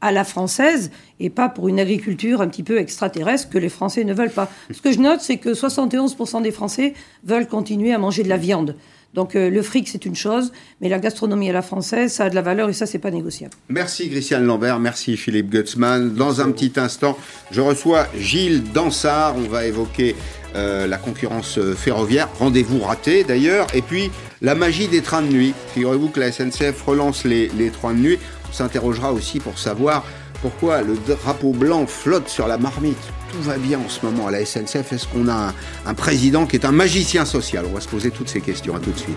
[0.01, 4.05] à la française et pas pour une agriculture un petit peu extraterrestre que les Français
[4.05, 4.51] ne veulent pas.
[4.71, 8.37] Ce que je note, c'est que 71% des Français veulent continuer à manger de la
[8.37, 8.77] viande.
[9.15, 12.31] Donc euh, le fric, c'est une chose, mais la gastronomie à la française, ça a
[12.31, 13.55] de la valeur et ça, c'est pas négociable.
[13.71, 16.15] Merci Christiane Lambert, merci Philippe Gutzmann.
[16.15, 17.17] Dans un petit instant,
[17.51, 19.37] je reçois Gilles Dansard.
[19.37, 20.15] On va évoquer
[20.55, 24.11] euh, la concurrence euh, ferroviaire, rendez-vous raté d'ailleurs, et puis
[24.43, 25.55] la magie des trains de nuit.
[25.75, 28.19] Figurez-vous que la SNCF relance les, les trains de nuit
[28.57, 30.05] s'interrogera aussi pour savoir
[30.43, 32.97] pourquoi le drapeau blanc flotte sur la marmite.
[33.33, 34.93] Tout va bien en ce moment à la SNCF.
[34.93, 35.53] Est-ce qu'on a
[35.87, 37.65] un, président qui est un magicien social?
[37.69, 38.75] On va se poser toutes ces questions.
[38.75, 39.17] À tout de suite.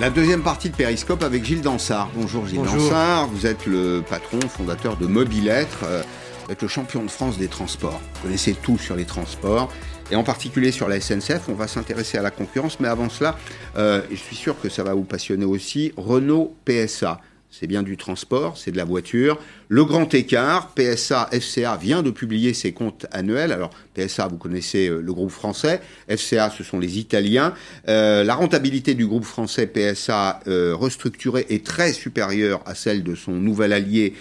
[0.00, 2.08] La deuxième partie de Périscope avec Gilles Dansard.
[2.14, 6.02] Bonjour Gilles Dansard, vous êtes le patron, fondateur de Mobilettre, euh,
[6.46, 8.00] vous êtes le champion de France des transports.
[8.14, 9.72] Vous connaissez tout sur les transports,
[10.12, 11.48] et en particulier sur la SNCF.
[11.48, 13.36] On va s'intéresser à la concurrence, mais avant cela,
[13.76, 17.20] euh, je suis sûr que ça va vous passionner aussi, Renault PSA.
[17.50, 19.40] C'est bien du transport, c'est de la voiture.
[19.70, 23.52] Le grand écart, PSA, FCA vient de publier ses comptes annuels.
[23.52, 25.82] Alors, PSA, vous connaissez le groupe français.
[26.08, 27.52] FCA, ce sont les Italiens.
[27.86, 33.74] la rentabilité du groupe français PSA restructuré est très supérieure à celle de son nouvel
[33.74, 34.14] allié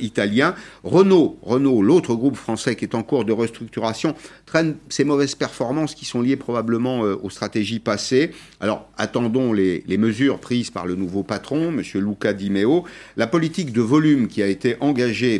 [0.00, 0.54] italien.
[0.84, 4.14] Renault, Renault, l'autre groupe français qui est en cours de restructuration,
[4.46, 8.30] traîne ses mauvaises performances qui sont liées probablement aux stratégies passées.
[8.60, 11.82] Alors attendons les, les mesures prises par le nouveau patron, M.
[11.94, 12.84] Luca Di Meo.
[13.16, 14.76] La politique de volume qui a été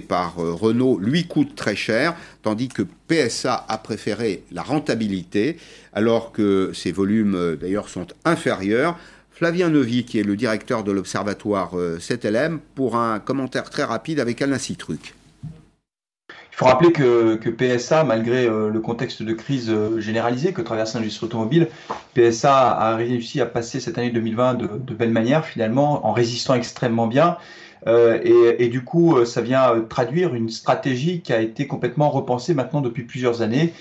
[0.08, 5.56] par euh, Renault lui coûte très cher, tandis que PSA a préféré la rentabilité,
[5.92, 8.98] alors que ces volumes euh, d'ailleurs sont inférieurs.
[9.30, 14.20] Flavien Neuvy, qui est le directeur de l'observatoire 7LM, euh, pour un commentaire très rapide
[14.20, 15.14] avec Alain Citruc.
[16.30, 21.66] Il faut rappeler que, PSA, malgré le contexte de crise généralisée que traverse l'industrie automobile,
[22.14, 26.54] PSA a réussi à passer cette année 2020 de, de belle manière finalement, en résistant
[26.54, 27.38] extrêmement bien.
[27.86, 28.18] Euh,
[28.58, 33.04] et, du coup, ça vient traduire une stratégie qui a été complètement repensée maintenant depuis
[33.04, 33.72] plusieurs années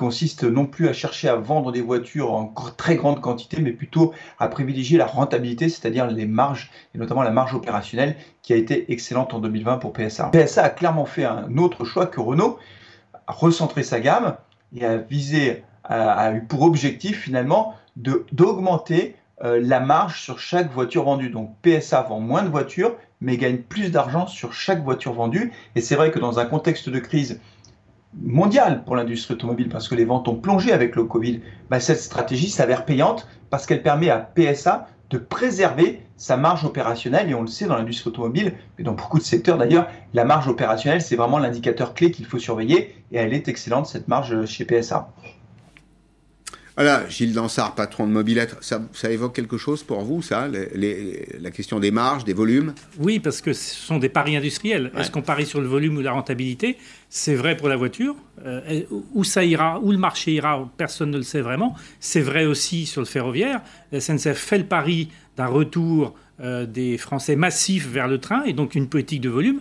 [0.00, 2.46] consiste non plus à chercher à vendre des voitures en
[2.78, 7.30] très grande quantité, mais plutôt à privilégier la rentabilité, c'est-à-dire les marges, et notamment la
[7.30, 10.30] marge opérationnelle, qui a été excellente en 2020 pour PSA.
[10.32, 12.58] PSA a clairement fait un autre choix que Renault,
[13.26, 14.36] a recentré sa gamme
[14.74, 21.04] et a visé, a, eu pour objectif finalement d'augmenter euh, la marge sur chaque voiture
[21.04, 21.28] vendue.
[21.28, 25.52] Donc PSA vend moins de voitures, mais gagne plus d'argent sur chaque voiture vendue.
[25.76, 27.40] Et c'est vrai que dans un contexte de crise
[28.22, 32.00] mondiale pour l'industrie automobile parce que les ventes ont plongé avec le Covid, bah, cette
[32.00, 37.42] stratégie s'avère payante parce qu'elle permet à PSA de préserver sa marge opérationnelle et on
[37.42, 41.16] le sait dans l'industrie automobile, mais dans beaucoup de secteurs d'ailleurs, la marge opérationnelle c'est
[41.16, 45.12] vraiment l'indicateur clé qu'il faut surveiller et elle est excellente cette marge chez PSA.
[46.80, 51.78] Voilà, Gilles Dansard, patron de Mobilette, ça, évoque quelque chose pour vous, ça, la question
[51.78, 52.72] des marges, des volumes?
[52.98, 54.90] Oui, parce que ce sont des paris industriels.
[54.96, 56.78] Est-ce qu'on parie sur le volume ou la rentabilité?
[57.10, 58.16] C'est vrai pour la voiture.
[58.46, 61.74] Euh, où ça ira, où le marché ira, personne ne le sait vraiment.
[62.00, 63.60] C'est vrai aussi sur le ferroviaire.
[63.92, 68.54] La SNCF fait le pari d'un retour euh, des Français massifs vers le train et
[68.54, 69.60] donc une politique de volume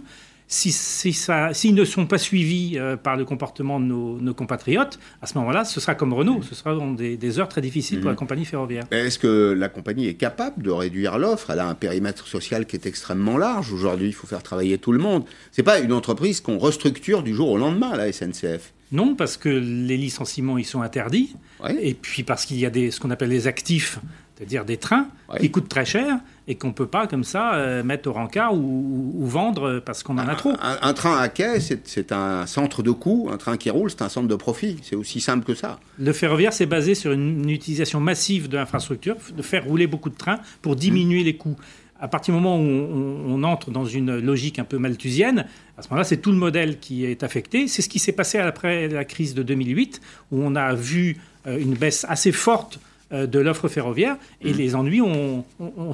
[0.51, 5.37] s'ils si, ne sont pas suivis euh, par le comportement de nos, compatriotes, à ce
[5.37, 8.17] moment-là, ce sera comme Renault, ce sera des, des, heures très difficiles pour la mhm.
[8.17, 8.85] compagnie ferroviaire.
[8.89, 11.51] Est-ce que la compagnie est capable de réduire l'offre?
[11.51, 13.71] Elle a un périmètre social qui est extrêmement large.
[13.71, 15.23] Aujourd'hui, il faut faire travailler tout le monde.
[15.51, 18.73] Ce n'est pas une entreprise qu'on restructure du jour au lendemain, la SNCF.
[18.91, 21.35] Non, parce que les licenciements, ils sont interdits.
[21.79, 23.99] Et puis parce qu'il y a des, ce qu'on appelle les actifs,
[24.39, 26.17] c'est-à-dire des trains qui coûtent très cher
[26.47, 30.17] et qu'on ne peut pas comme ça euh, mettre au rencard ou, vendre parce qu'on
[30.17, 30.53] en a trop.
[30.61, 33.29] Un, train à quai, c'est un centre de coût.
[33.31, 34.77] Un train qui roule, c'est un centre de profit.
[34.81, 35.81] C'est aussi simple que ça.
[35.97, 40.17] Le ferroviaire, c'est basé sur une, utilisation massive de l'infrastructure, de faire rouler beaucoup de
[40.17, 41.57] trains pour diminuer les coûts.
[41.99, 45.89] À partir du moment où on, entre dans une logique un peu malthusienne, à ce
[45.89, 47.67] moment-là, c'est tout le modèle qui est affecté.
[47.67, 49.99] C'est ce qui s'est passé après la crise de 2008,
[50.31, 54.57] où on a vu euh, une baisse assez forte euh, de l'offre ferroviaire et mm.
[54.57, 55.43] les ennuis ont,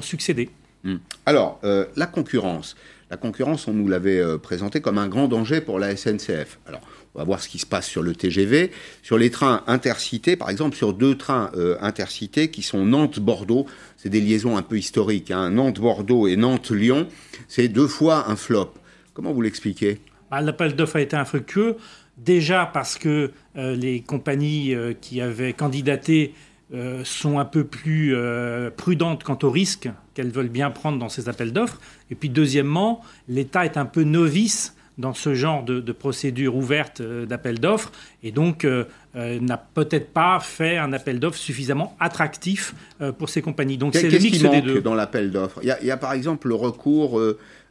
[0.00, 0.50] succédé.
[0.86, 0.96] Mm.
[1.26, 2.76] Alors, euh, la concurrence.
[3.10, 6.58] La concurrence, on nous l'avait euh, présenté comme un grand danger pour la SNCF.
[6.66, 6.80] Alors,
[7.14, 8.70] on va voir ce qui se passe sur le TGV.
[9.02, 11.50] Sur les trains intercités, par exemple, sur deux trains
[11.80, 13.64] intercités qui sont Nantes-Bordeaux,
[13.96, 15.30] c'est des liaisons un peu historiques.
[15.30, 15.50] Hein.
[15.50, 17.08] Nantes-Bordeaux et Nantes-Lyon,
[17.48, 18.74] c'est deux fois un flop.
[19.14, 19.98] Comment vous l'expliquez?
[20.30, 21.76] Bah, L'appel d'offres a été infructueux.
[22.18, 26.34] Déjà parce que les compagnies qui avaient candidaté
[26.74, 31.08] euh, sont un peu plus euh, prudentes quant aux risques qu'elles veulent bien prendre dans
[31.08, 31.78] ces appels d'offres.
[32.10, 37.24] Et puis deuxièmement, l'État est un peu novice dans ce genre de, procédure ouverte euh,
[37.24, 37.92] d'appel d'offres
[38.24, 38.66] et donc
[39.14, 42.74] n'a peut-être pas fait un appel d'offres suffisamment attractif
[43.16, 43.78] pour ces compagnies.
[43.78, 44.80] Donc c'est le mix des deux.
[44.80, 45.60] dans l'appel d'offres?
[45.62, 47.20] Il, y, a par exemple le recours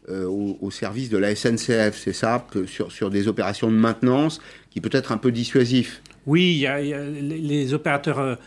[0.09, 4.39] au, service de la SNCF, c'est ça, sur, sur des opérations de maintenance
[4.71, 6.01] qui peut être un peu dissuasif.
[6.25, 8.39] Oui, il y a, les opérateurs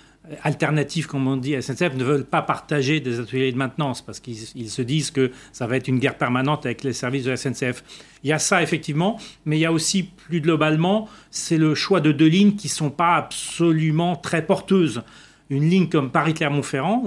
[0.43, 4.21] alternatifs, comme on dit à SNCF, ne veulent pas partager des ateliers de maintenance parce
[4.21, 7.83] qu'ils se disent que ça va être une guerre permanente avec les services de SNCF.
[8.25, 12.01] Il y a ça, effectivement, mais il y a aussi, plus globalement, c'est le choix
[12.01, 15.03] de deux lignes qui ne sont pas absolument très porteuses.
[15.51, 17.05] Une ligne comme Paris-Clermont-Ferrand,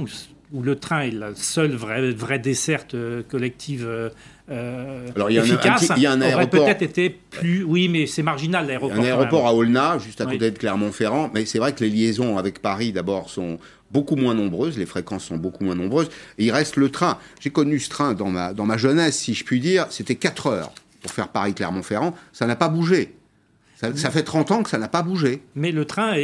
[0.53, 4.09] où le train est la seule vraie, vraie desserte euh, collective euh,
[4.49, 6.61] euh, Alors, il y a efficace, un, il y a un aéroport.
[6.61, 7.63] aurait peut-être été plus.
[7.63, 8.97] Oui, mais c'est marginal l'aéroport.
[8.97, 11.31] Un aéroport à Aulnat, juste à côté de Clermont-Ferrand.
[11.33, 13.59] Mais c'est vrai que les liaisons avec Paris, d'abord, sont
[13.91, 17.17] beaucoup moins nombreuses, les fréquences sont beaucoup moins nombreuses, et il reste le train.
[17.39, 20.47] J'ai connu ce train dans ma, dans ma jeunesse, si je puis dire, c'était 4
[20.47, 20.71] heures
[21.01, 23.15] pour faire Paris-Clermont-Ferrand, ça n'a pas bougé.
[23.81, 25.41] Ça, fait 30 ans que ça n'a pas bougé.
[25.55, 26.15] Mais le train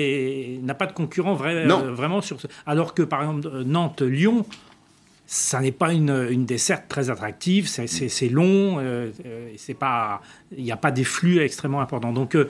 [0.61, 2.47] n'a pas de concurrent vrai, euh, vraiment sur ce.
[2.65, 4.45] Alors que par exemple Nantes-Lyon,
[5.29, 9.11] ça n'est pas une, une, desserte très attractive, c'est long, euh,
[9.77, 10.21] pas,
[10.57, 12.13] il n'y a pas des flux extrêmement importants.
[12.13, 12.49] Donc euh,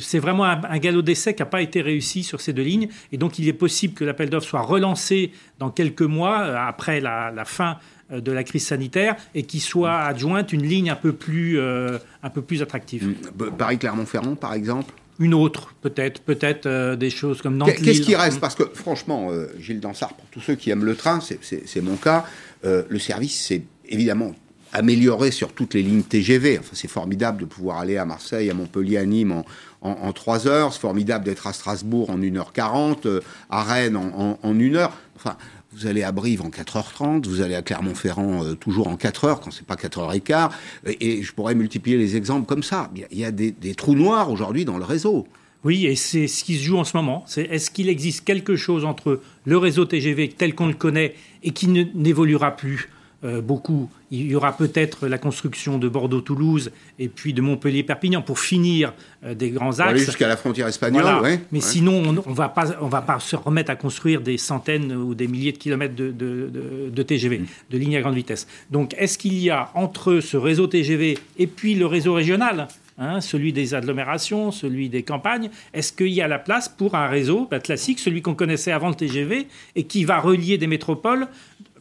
[0.00, 3.18] c'est vraiment un, galop d'essai qui n'a pas été réussi sur ces deux lignes, et
[3.18, 5.30] donc il est possible que l'appel d'offres soit relancé
[5.60, 7.78] dans quelques mois après la, la, fin
[8.12, 12.42] de la crise sanitaire et qu'il soit adjointe une ligne un peu plus, un peu
[12.42, 13.14] plus attractive.
[13.58, 14.92] Paris-Clermont-Ferrand, par exemple?
[15.18, 17.74] Une autre, peut-être, peut-être euh, des choses comme Nantes.
[17.74, 18.40] Qu'est-ce qui reste?
[18.40, 21.96] Parce que franchement, euh, Gilles Dansard, pour tous ceux qui aiment le train, c'est mon
[21.96, 22.24] cas,
[22.64, 24.34] euh, le service s'est évidemment
[24.72, 26.58] amélioré sur toutes les lignes TGV.
[26.58, 29.44] Enfin, c'est formidable de pouvoir aller à Marseille, à Montpellier, à Nîmes en,
[29.82, 30.72] en, 3 heures.
[30.72, 34.96] C'est formidable d'être à Strasbourg en 1h40, à Rennes en, en, en 1 heure.
[35.14, 35.36] Enfin,
[35.74, 39.40] vous allez à Brive en 4h30, vous allez à Clermont-Ferrand euh, toujours en 4 h
[39.40, 40.50] quand c'est pas 4h15,
[40.86, 42.90] et, et, je pourrais multiplier les exemples comme ça.
[43.10, 45.26] Il y a des, trous noirs aujourd'hui dans le réseau.
[45.64, 47.24] Oui, et c'est ce qui se joue en ce moment.
[47.36, 51.68] Est-ce qu'il existe quelque chose entre le réseau TGV tel qu'on le connaît et qui
[51.68, 52.88] n'évoluera plus?
[53.24, 53.88] Euh, beaucoup.
[54.10, 58.92] Il y aura peut-être la construction de Bordeaux-Toulouse et puis de Montpellier-Perpignan pour finir
[59.24, 60.04] euh, des grands axes.
[60.04, 61.38] jusqu'à la frontière espagnole.
[61.52, 64.92] Mais sinon, on ne va, pas, on va pas se remettre à construire des centaines
[64.92, 67.46] ou des milliers de kilomètres de, de, TGV, mm.
[67.70, 68.46] de lignes à grande vitesse.
[68.70, 72.68] Donc, est-ce qu'il y a entre ce réseau TGV et puis le réseau régional
[72.98, 75.48] Hein, celui des agglomérations, celui des campagnes.
[75.72, 78.90] Est-ce qu'il y a la place pour un réseau bah, classique, celui qu'on connaissait avant
[78.90, 81.26] le TGV, et qui va relier des métropoles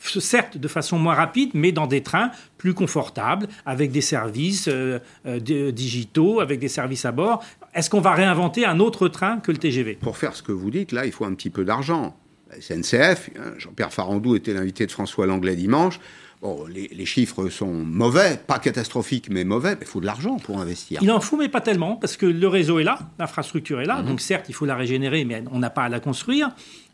[0.01, 4.99] certes de façon moins rapide, mais dans des trains plus confortables, avec des services euh,
[5.25, 7.43] euh, digitaux, avec des services à bord.
[7.73, 10.71] Est-ce qu'on va réinventer un autre train que le TGV Pour faire ce que vous
[10.71, 12.15] dites, là, il faut un petit peu d'argent.
[12.59, 15.99] SNCF, hein, Jean-Pierre Farandou était l'invité de François Langlais dimanche.
[16.41, 19.77] Bon, les, chiffres sont mauvais, pas catastrophiques, mais mauvais.
[19.79, 20.99] Il faut de l'argent pour investir.
[21.03, 24.01] Il en faut, mais pas tellement, parce que le réseau est là, l'infrastructure est là.
[24.01, 24.07] Mhm.
[24.07, 26.49] Donc certes, il faut la régénérer, mais on n'a pas à la construire.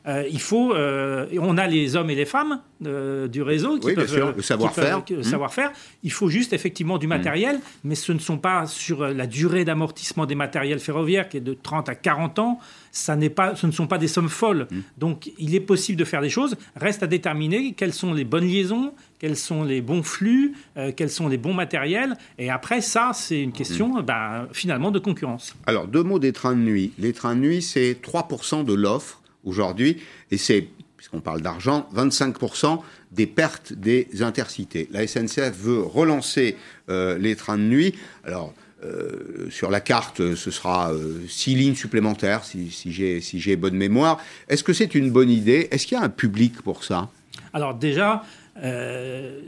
[0.08, 3.94] Euh, il faut, euh, on a les hommes et les femmes euh, du réseau qui
[3.94, 5.00] peuvent, le savoir-faire.
[5.00, 5.24] Mmh.
[5.24, 5.72] savoir-faire.
[6.04, 7.10] Il faut juste effectivement du mmh.
[7.10, 11.42] matériel, mais ce ne sont pas sur la durée d'amortissement des matériels ferroviaires qui est
[11.42, 12.60] de 30 à 40 ans.
[12.92, 14.68] Ça n'est pas, ce ne sont pas des sommes folles.
[14.72, 14.78] Mmh.
[14.98, 16.56] Donc, il est possible de faire des choses.
[16.78, 20.56] Reste à déterminer quelles sont les bonnes liaisons, quels sont les bons flux,
[20.96, 22.16] quels sont les bons matériels.
[22.40, 25.56] Et après, ça, c'est une question ben, finalement de concurrence.
[25.66, 26.94] Alors, deux mots des trains de nuit.
[26.98, 29.98] Les trains de nuit, c'est 3% de l'offre aujourd'hui,
[30.32, 30.68] et c'est,
[30.98, 32.80] puisqu'on parle d'argent, 25%
[33.12, 34.88] des pertes des intercités.
[34.92, 36.58] La SNCF veut relancer
[36.90, 37.96] euh, les trains de nuit.
[38.24, 44.20] Alors, euh, sur la carte, ce sera euh, six lignes supplémentaires, si, j'ai bonne mémoire.
[44.50, 45.68] Est-ce que c'est une bonne idée?
[45.72, 47.10] Est-ce qu'il y a un public pour ça?
[47.54, 48.24] Alors déjà,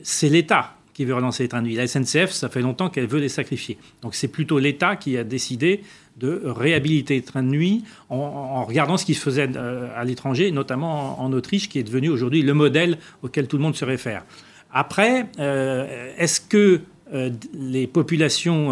[0.03, 1.75] c'est l'État qui veut relancer les trains de nuit.
[1.75, 3.77] La SNCF, ça fait longtemps qu'elle veut les sacrifier.
[4.01, 5.81] Donc c'est plutôt l'État qui a décidé
[6.19, 10.51] de réhabiliter les trains de nuit en, regardant ce qui se faisait euh, à l'étranger,
[10.51, 14.25] notamment en, Autriche, qui est devenu aujourd'hui le modèle auquel tout le monde se réfère.
[14.71, 16.81] Après, euh, est-ce que
[17.13, 18.71] euh, les populations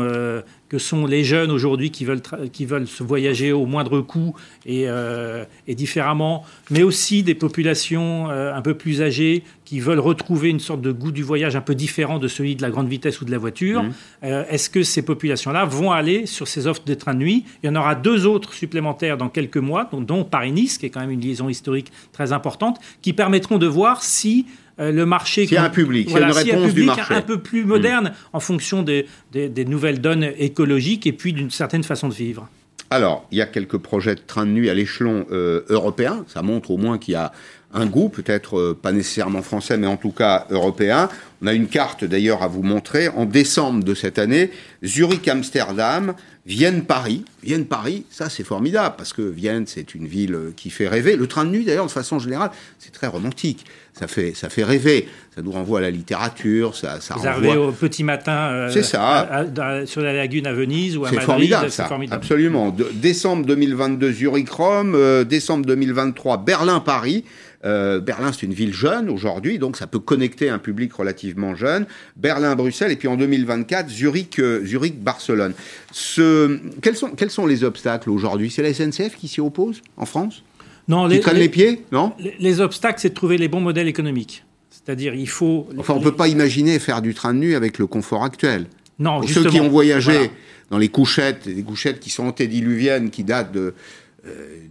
[0.69, 2.21] que sont les jeunes aujourd'hui qui veulent,
[2.51, 4.35] qui veulent se voyager au moindre coût
[4.65, 9.99] et, euh, et différemment, mais aussi des populations euh, un peu plus âgées qui veulent
[9.99, 12.87] retrouver une sorte de goût du voyage un peu différent de celui de la grande
[12.87, 13.83] vitesse ou de la voiture.
[13.83, 13.93] Mmh.
[14.23, 17.45] Euh, est-ce que ces populations-là vont aller sur ces offres de trains de nuit?
[17.63, 20.89] Il y en aura deux autres supplémentaires dans quelques mois, dont, dont Paris-Nice, qui est
[20.89, 24.45] quand même une liaison historique très importante, qui permettront de voir si
[24.79, 25.45] euh, le marché.
[25.45, 27.13] S'il y a un public, voilà, une réponse du marché.
[27.13, 28.13] un peu plus moderne mm.
[28.33, 32.47] en fonction des, des, nouvelles donnes écologiques et puis d'une certaine façon de vivre.
[32.89, 36.23] Alors, il y a quelques projets de train de nuit à l'échelon euh, européen.
[36.27, 37.33] Ça montre au moins qu'il y a
[37.73, 41.09] un goût, peut-être euh, pas nécessairement français, mais en tout cas européen.
[41.41, 43.09] On a une carte d'ailleurs à vous montrer.
[43.09, 44.51] En décembre de cette année,
[44.83, 46.15] Zurich-Amsterdam,
[46.47, 47.25] Vienne-Paris.
[47.43, 51.15] Vienne-Paris, ça c'est formidable, parce que Vienne, c'est une ville qui fait rêver.
[51.15, 53.65] Le train de nuit, d'ailleurs, de façon générale, c'est très romantique.
[53.93, 55.07] Ça fait, ça fait rêver.
[55.35, 56.75] Ça nous renvoie à la littérature.
[56.75, 57.67] Ça, ça Vous renvoie...
[57.67, 59.45] au petit matin euh, c'est ça.
[59.85, 61.25] sur la lagune à Venise ou à Madrid.
[61.25, 61.85] Formidable, ça.
[61.85, 62.69] formidable, Absolument.
[62.69, 64.93] De, décembre 2022, Zurich-Rome.
[64.95, 67.25] Euh, décembre 2023, Berlin-Paris.
[67.65, 71.85] Euh, Berlin, c'est une ville jeune aujourd'hui, donc ça peut connecter un public relativement jeune.
[72.15, 75.53] Berlin-Bruxelles, et puis en 2024, Zurich, euh, Zurich-Barcelone.
[75.91, 76.59] Ce...
[76.81, 78.51] Quels, sont, quels sont les obstacles aujourd'hui?
[78.51, 80.43] C'est la SNCF qui s'y oppose en France?
[80.87, 81.83] Non, qui les, traîne les, pieds?
[81.91, 82.13] Non?
[82.39, 84.45] les, obstacles, c'est de trouver les bons modèles économiques.
[84.69, 85.67] C'est-à-dire, il faut.
[85.77, 88.67] Enfin, on ne peut pas imaginer faire du train de nuit avec le confort actuel.
[88.99, 90.31] Non, Pour ceux qui ont voyagé
[90.71, 93.73] dans les couchettes, des couchettes qui sont antédiluviennes, qui datent de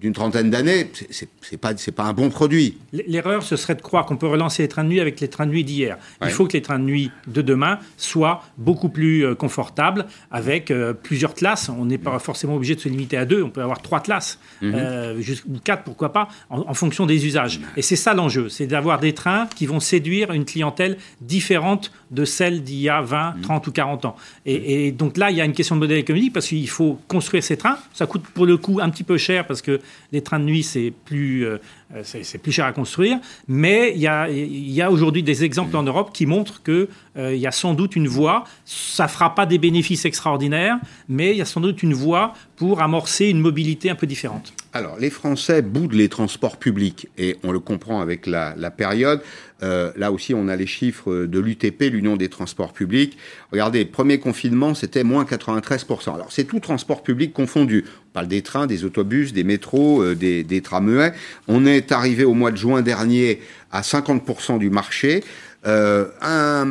[0.00, 2.78] d'une trentaine d'années, c'est pas c'est pas un bon produit.
[2.92, 5.46] L'erreur, ce serait de croire qu'on peut relancer les trains de nuit avec les trains
[5.46, 5.98] de nuit d'hier.
[6.22, 10.70] Il faut que les trains de nuit de demain soient beaucoup plus euh, confortables, avec
[10.70, 11.68] euh, plusieurs classes.
[11.68, 13.42] On n'est pas forcément obligé de se limiter à deux.
[13.42, 14.72] On peut avoir trois classes, mhm.
[14.74, 17.60] euh, ou quatre, pourquoi pas, en, fonction des usages.
[17.76, 22.24] Et c'est ça l'enjeu, c'est d'avoir des trains qui vont séduire une clientèle différente de
[22.24, 23.68] celle d'il y a 20, 30 mhm.
[23.68, 24.16] ou 40 ans.
[24.44, 26.98] Et, et donc là, il y a une question de modèle économique parce qu'il faut
[27.08, 27.78] construire ces trains.
[27.92, 29.80] Ça coûte pour le coup un petit peu cher parce que
[30.12, 31.58] les trains de nuit, c'est plus, euh,
[32.02, 33.18] c'est plus cher à construire.
[33.48, 37.34] Mais il y a, y a aujourd'hui des exemples en Europe qui montrent qu'il euh,
[37.34, 38.44] y a sans doute une voie.
[38.64, 40.78] Ça ne fera pas des bénéfices extraordinaires,
[41.08, 44.52] mais il y a sans doute une voie pour amorcer une mobilité un peu différente.
[44.72, 49.22] Alors, les Français boudent les transports publics, et on le comprend avec la, la période.
[49.62, 53.16] Euh, là aussi, on a les chiffres de l'UTP, l'Union des transports publics.
[53.52, 56.14] Regardez, premier confinement, c'était moins 93%.
[56.14, 57.84] Alors, c'est tout transport public confondu.
[58.16, 61.12] Parle des trains, des autobus, des métros, euh, des, des tramways.
[61.48, 65.22] On est arrivé au mois de juin dernier à 50% du marché.
[65.66, 66.64] Euh, un,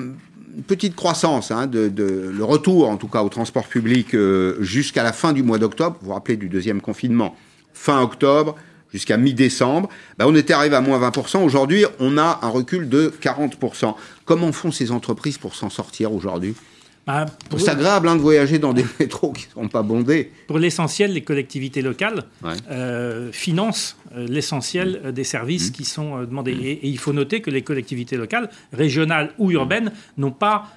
[0.58, 5.14] une petite croissance, hein, le retour en tout cas au transport public euh, jusqu'à la
[5.14, 5.98] fin du mois d'octobre.
[6.02, 7.38] Vous vous rappelez du deuxième confinement,
[7.76, 8.56] fin octobre
[8.92, 9.88] jusqu'à mi-décembre,
[10.18, 11.44] ben on était arrivé à moins 20%.
[11.44, 13.94] Aujourd'hui, on a un recul de 40%.
[14.26, 16.56] Comment font ces entreprises pour s'en sortir aujourd'hui?
[17.06, 17.26] Bah,
[17.58, 20.32] c'est agréable hein, de voyager dans des métros qui ne sont pas bondés.
[20.48, 22.24] Pour l'essentiel, les collectivités locales
[22.72, 25.74] euh, financent euh, l'essentiel euh, des services mmh.
[25.74, 26.56] qui sont demandés.
[26.56, 26.64] Mmh.
[26.64, 30.72] et, il faut noter que les collectivités locales, régionales ou urbaines, n'ont pas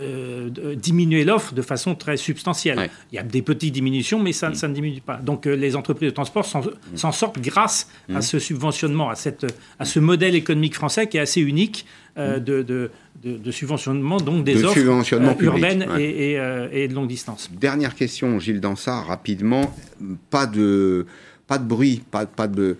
[0.00, 2.90] euh, diminuer l'offre de façon très substantielle.
[3.10, 5.16] Il y a des petites diminutions, mais ça, ça ne diminue pas.
[5.16, 9.46] Donc euh, les entreprises de transport s'en sortent grâce à ce subventionnement, à, cette,
[9.78, 11.86] à ce modèle économique français qui est assez unique
[12.18, 12.90] euh, de, de,
[13.22, 14.78] de, subventionnement donc des offres
[15.40, 16.32] urbaines et,
[16.72, 17.50] et, de longue distance.
[17.52, 19.74] Dernière question, Gilles Dansard, rapidement.
[20.30, 21.06] Pas de,
[21.46, 22.76] pas de bruit, pas, pas de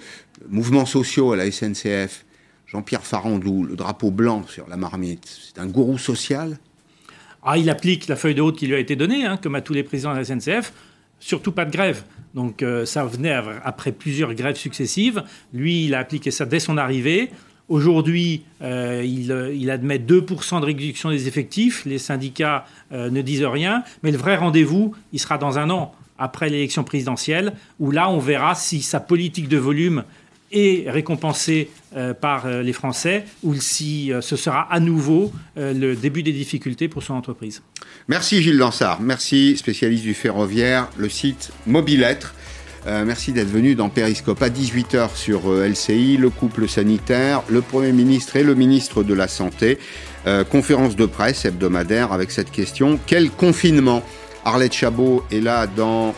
[0.49, 2.25] mouvements sociaux à la SNCF
[2.73, 6.59] Jean-Pierre Farandou, le drapeau blanc sur la marmite, c'est un gourou social?
[7.43, 9.61] Ah, Il applique la feuille de route qui lui a été donnée, hein, comme à
[9.61, 10.73] tous les présidents de la SNCF,
[11.21, 12.03] surtout pas de grève.
[12.35, 15.23] Donc euh, ça venait après plusieurs grèves successives.
[15.53, 17.31] Lui, il a appliqué ça dès son arrivée.
[17.73, 21.87] Aujourd'hui, euh, il, admet 2% de réduction des effectifs.
[21.87, 23.83] Les syndicats euh, ne disent rien.
[24.03, 28.19] Mais le vrai rendez-vous, il sera dans un an, après l'élection présidentielle, où là, on
[28.19, 30.05] verra si sa politique de volume
[30.53, 35.95] est récompensé euh, par euh, les Français ou si euh, ce sera à nouveau le
[35.95, 37.63] début des difficultés pour son entreprise.
[38.09, 42.35] Merci Gilles Lansard, merci spécialiste du ferroviaire, le site Mobilettre.
[42.87, 48.37] Merci d'être venu dans Périscope à 18h sur LCI, le couple sanitaire, le Premier ministre
[48.37, 49.79] et le ministre de la Santé.
[50.51, 54.03] conférence de presse hebdomadaire avec cette question quel confinement?
[54.45, 56.15] Arlette Chabot est là dans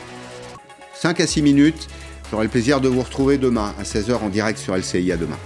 [0.94, 1.88] 5 à 6 minutes.
[2.30, 5.12] J'aurai le plaisir de vous retrouver demain à 16h en direct sur LCI.
[5.12, 5.38] À demain.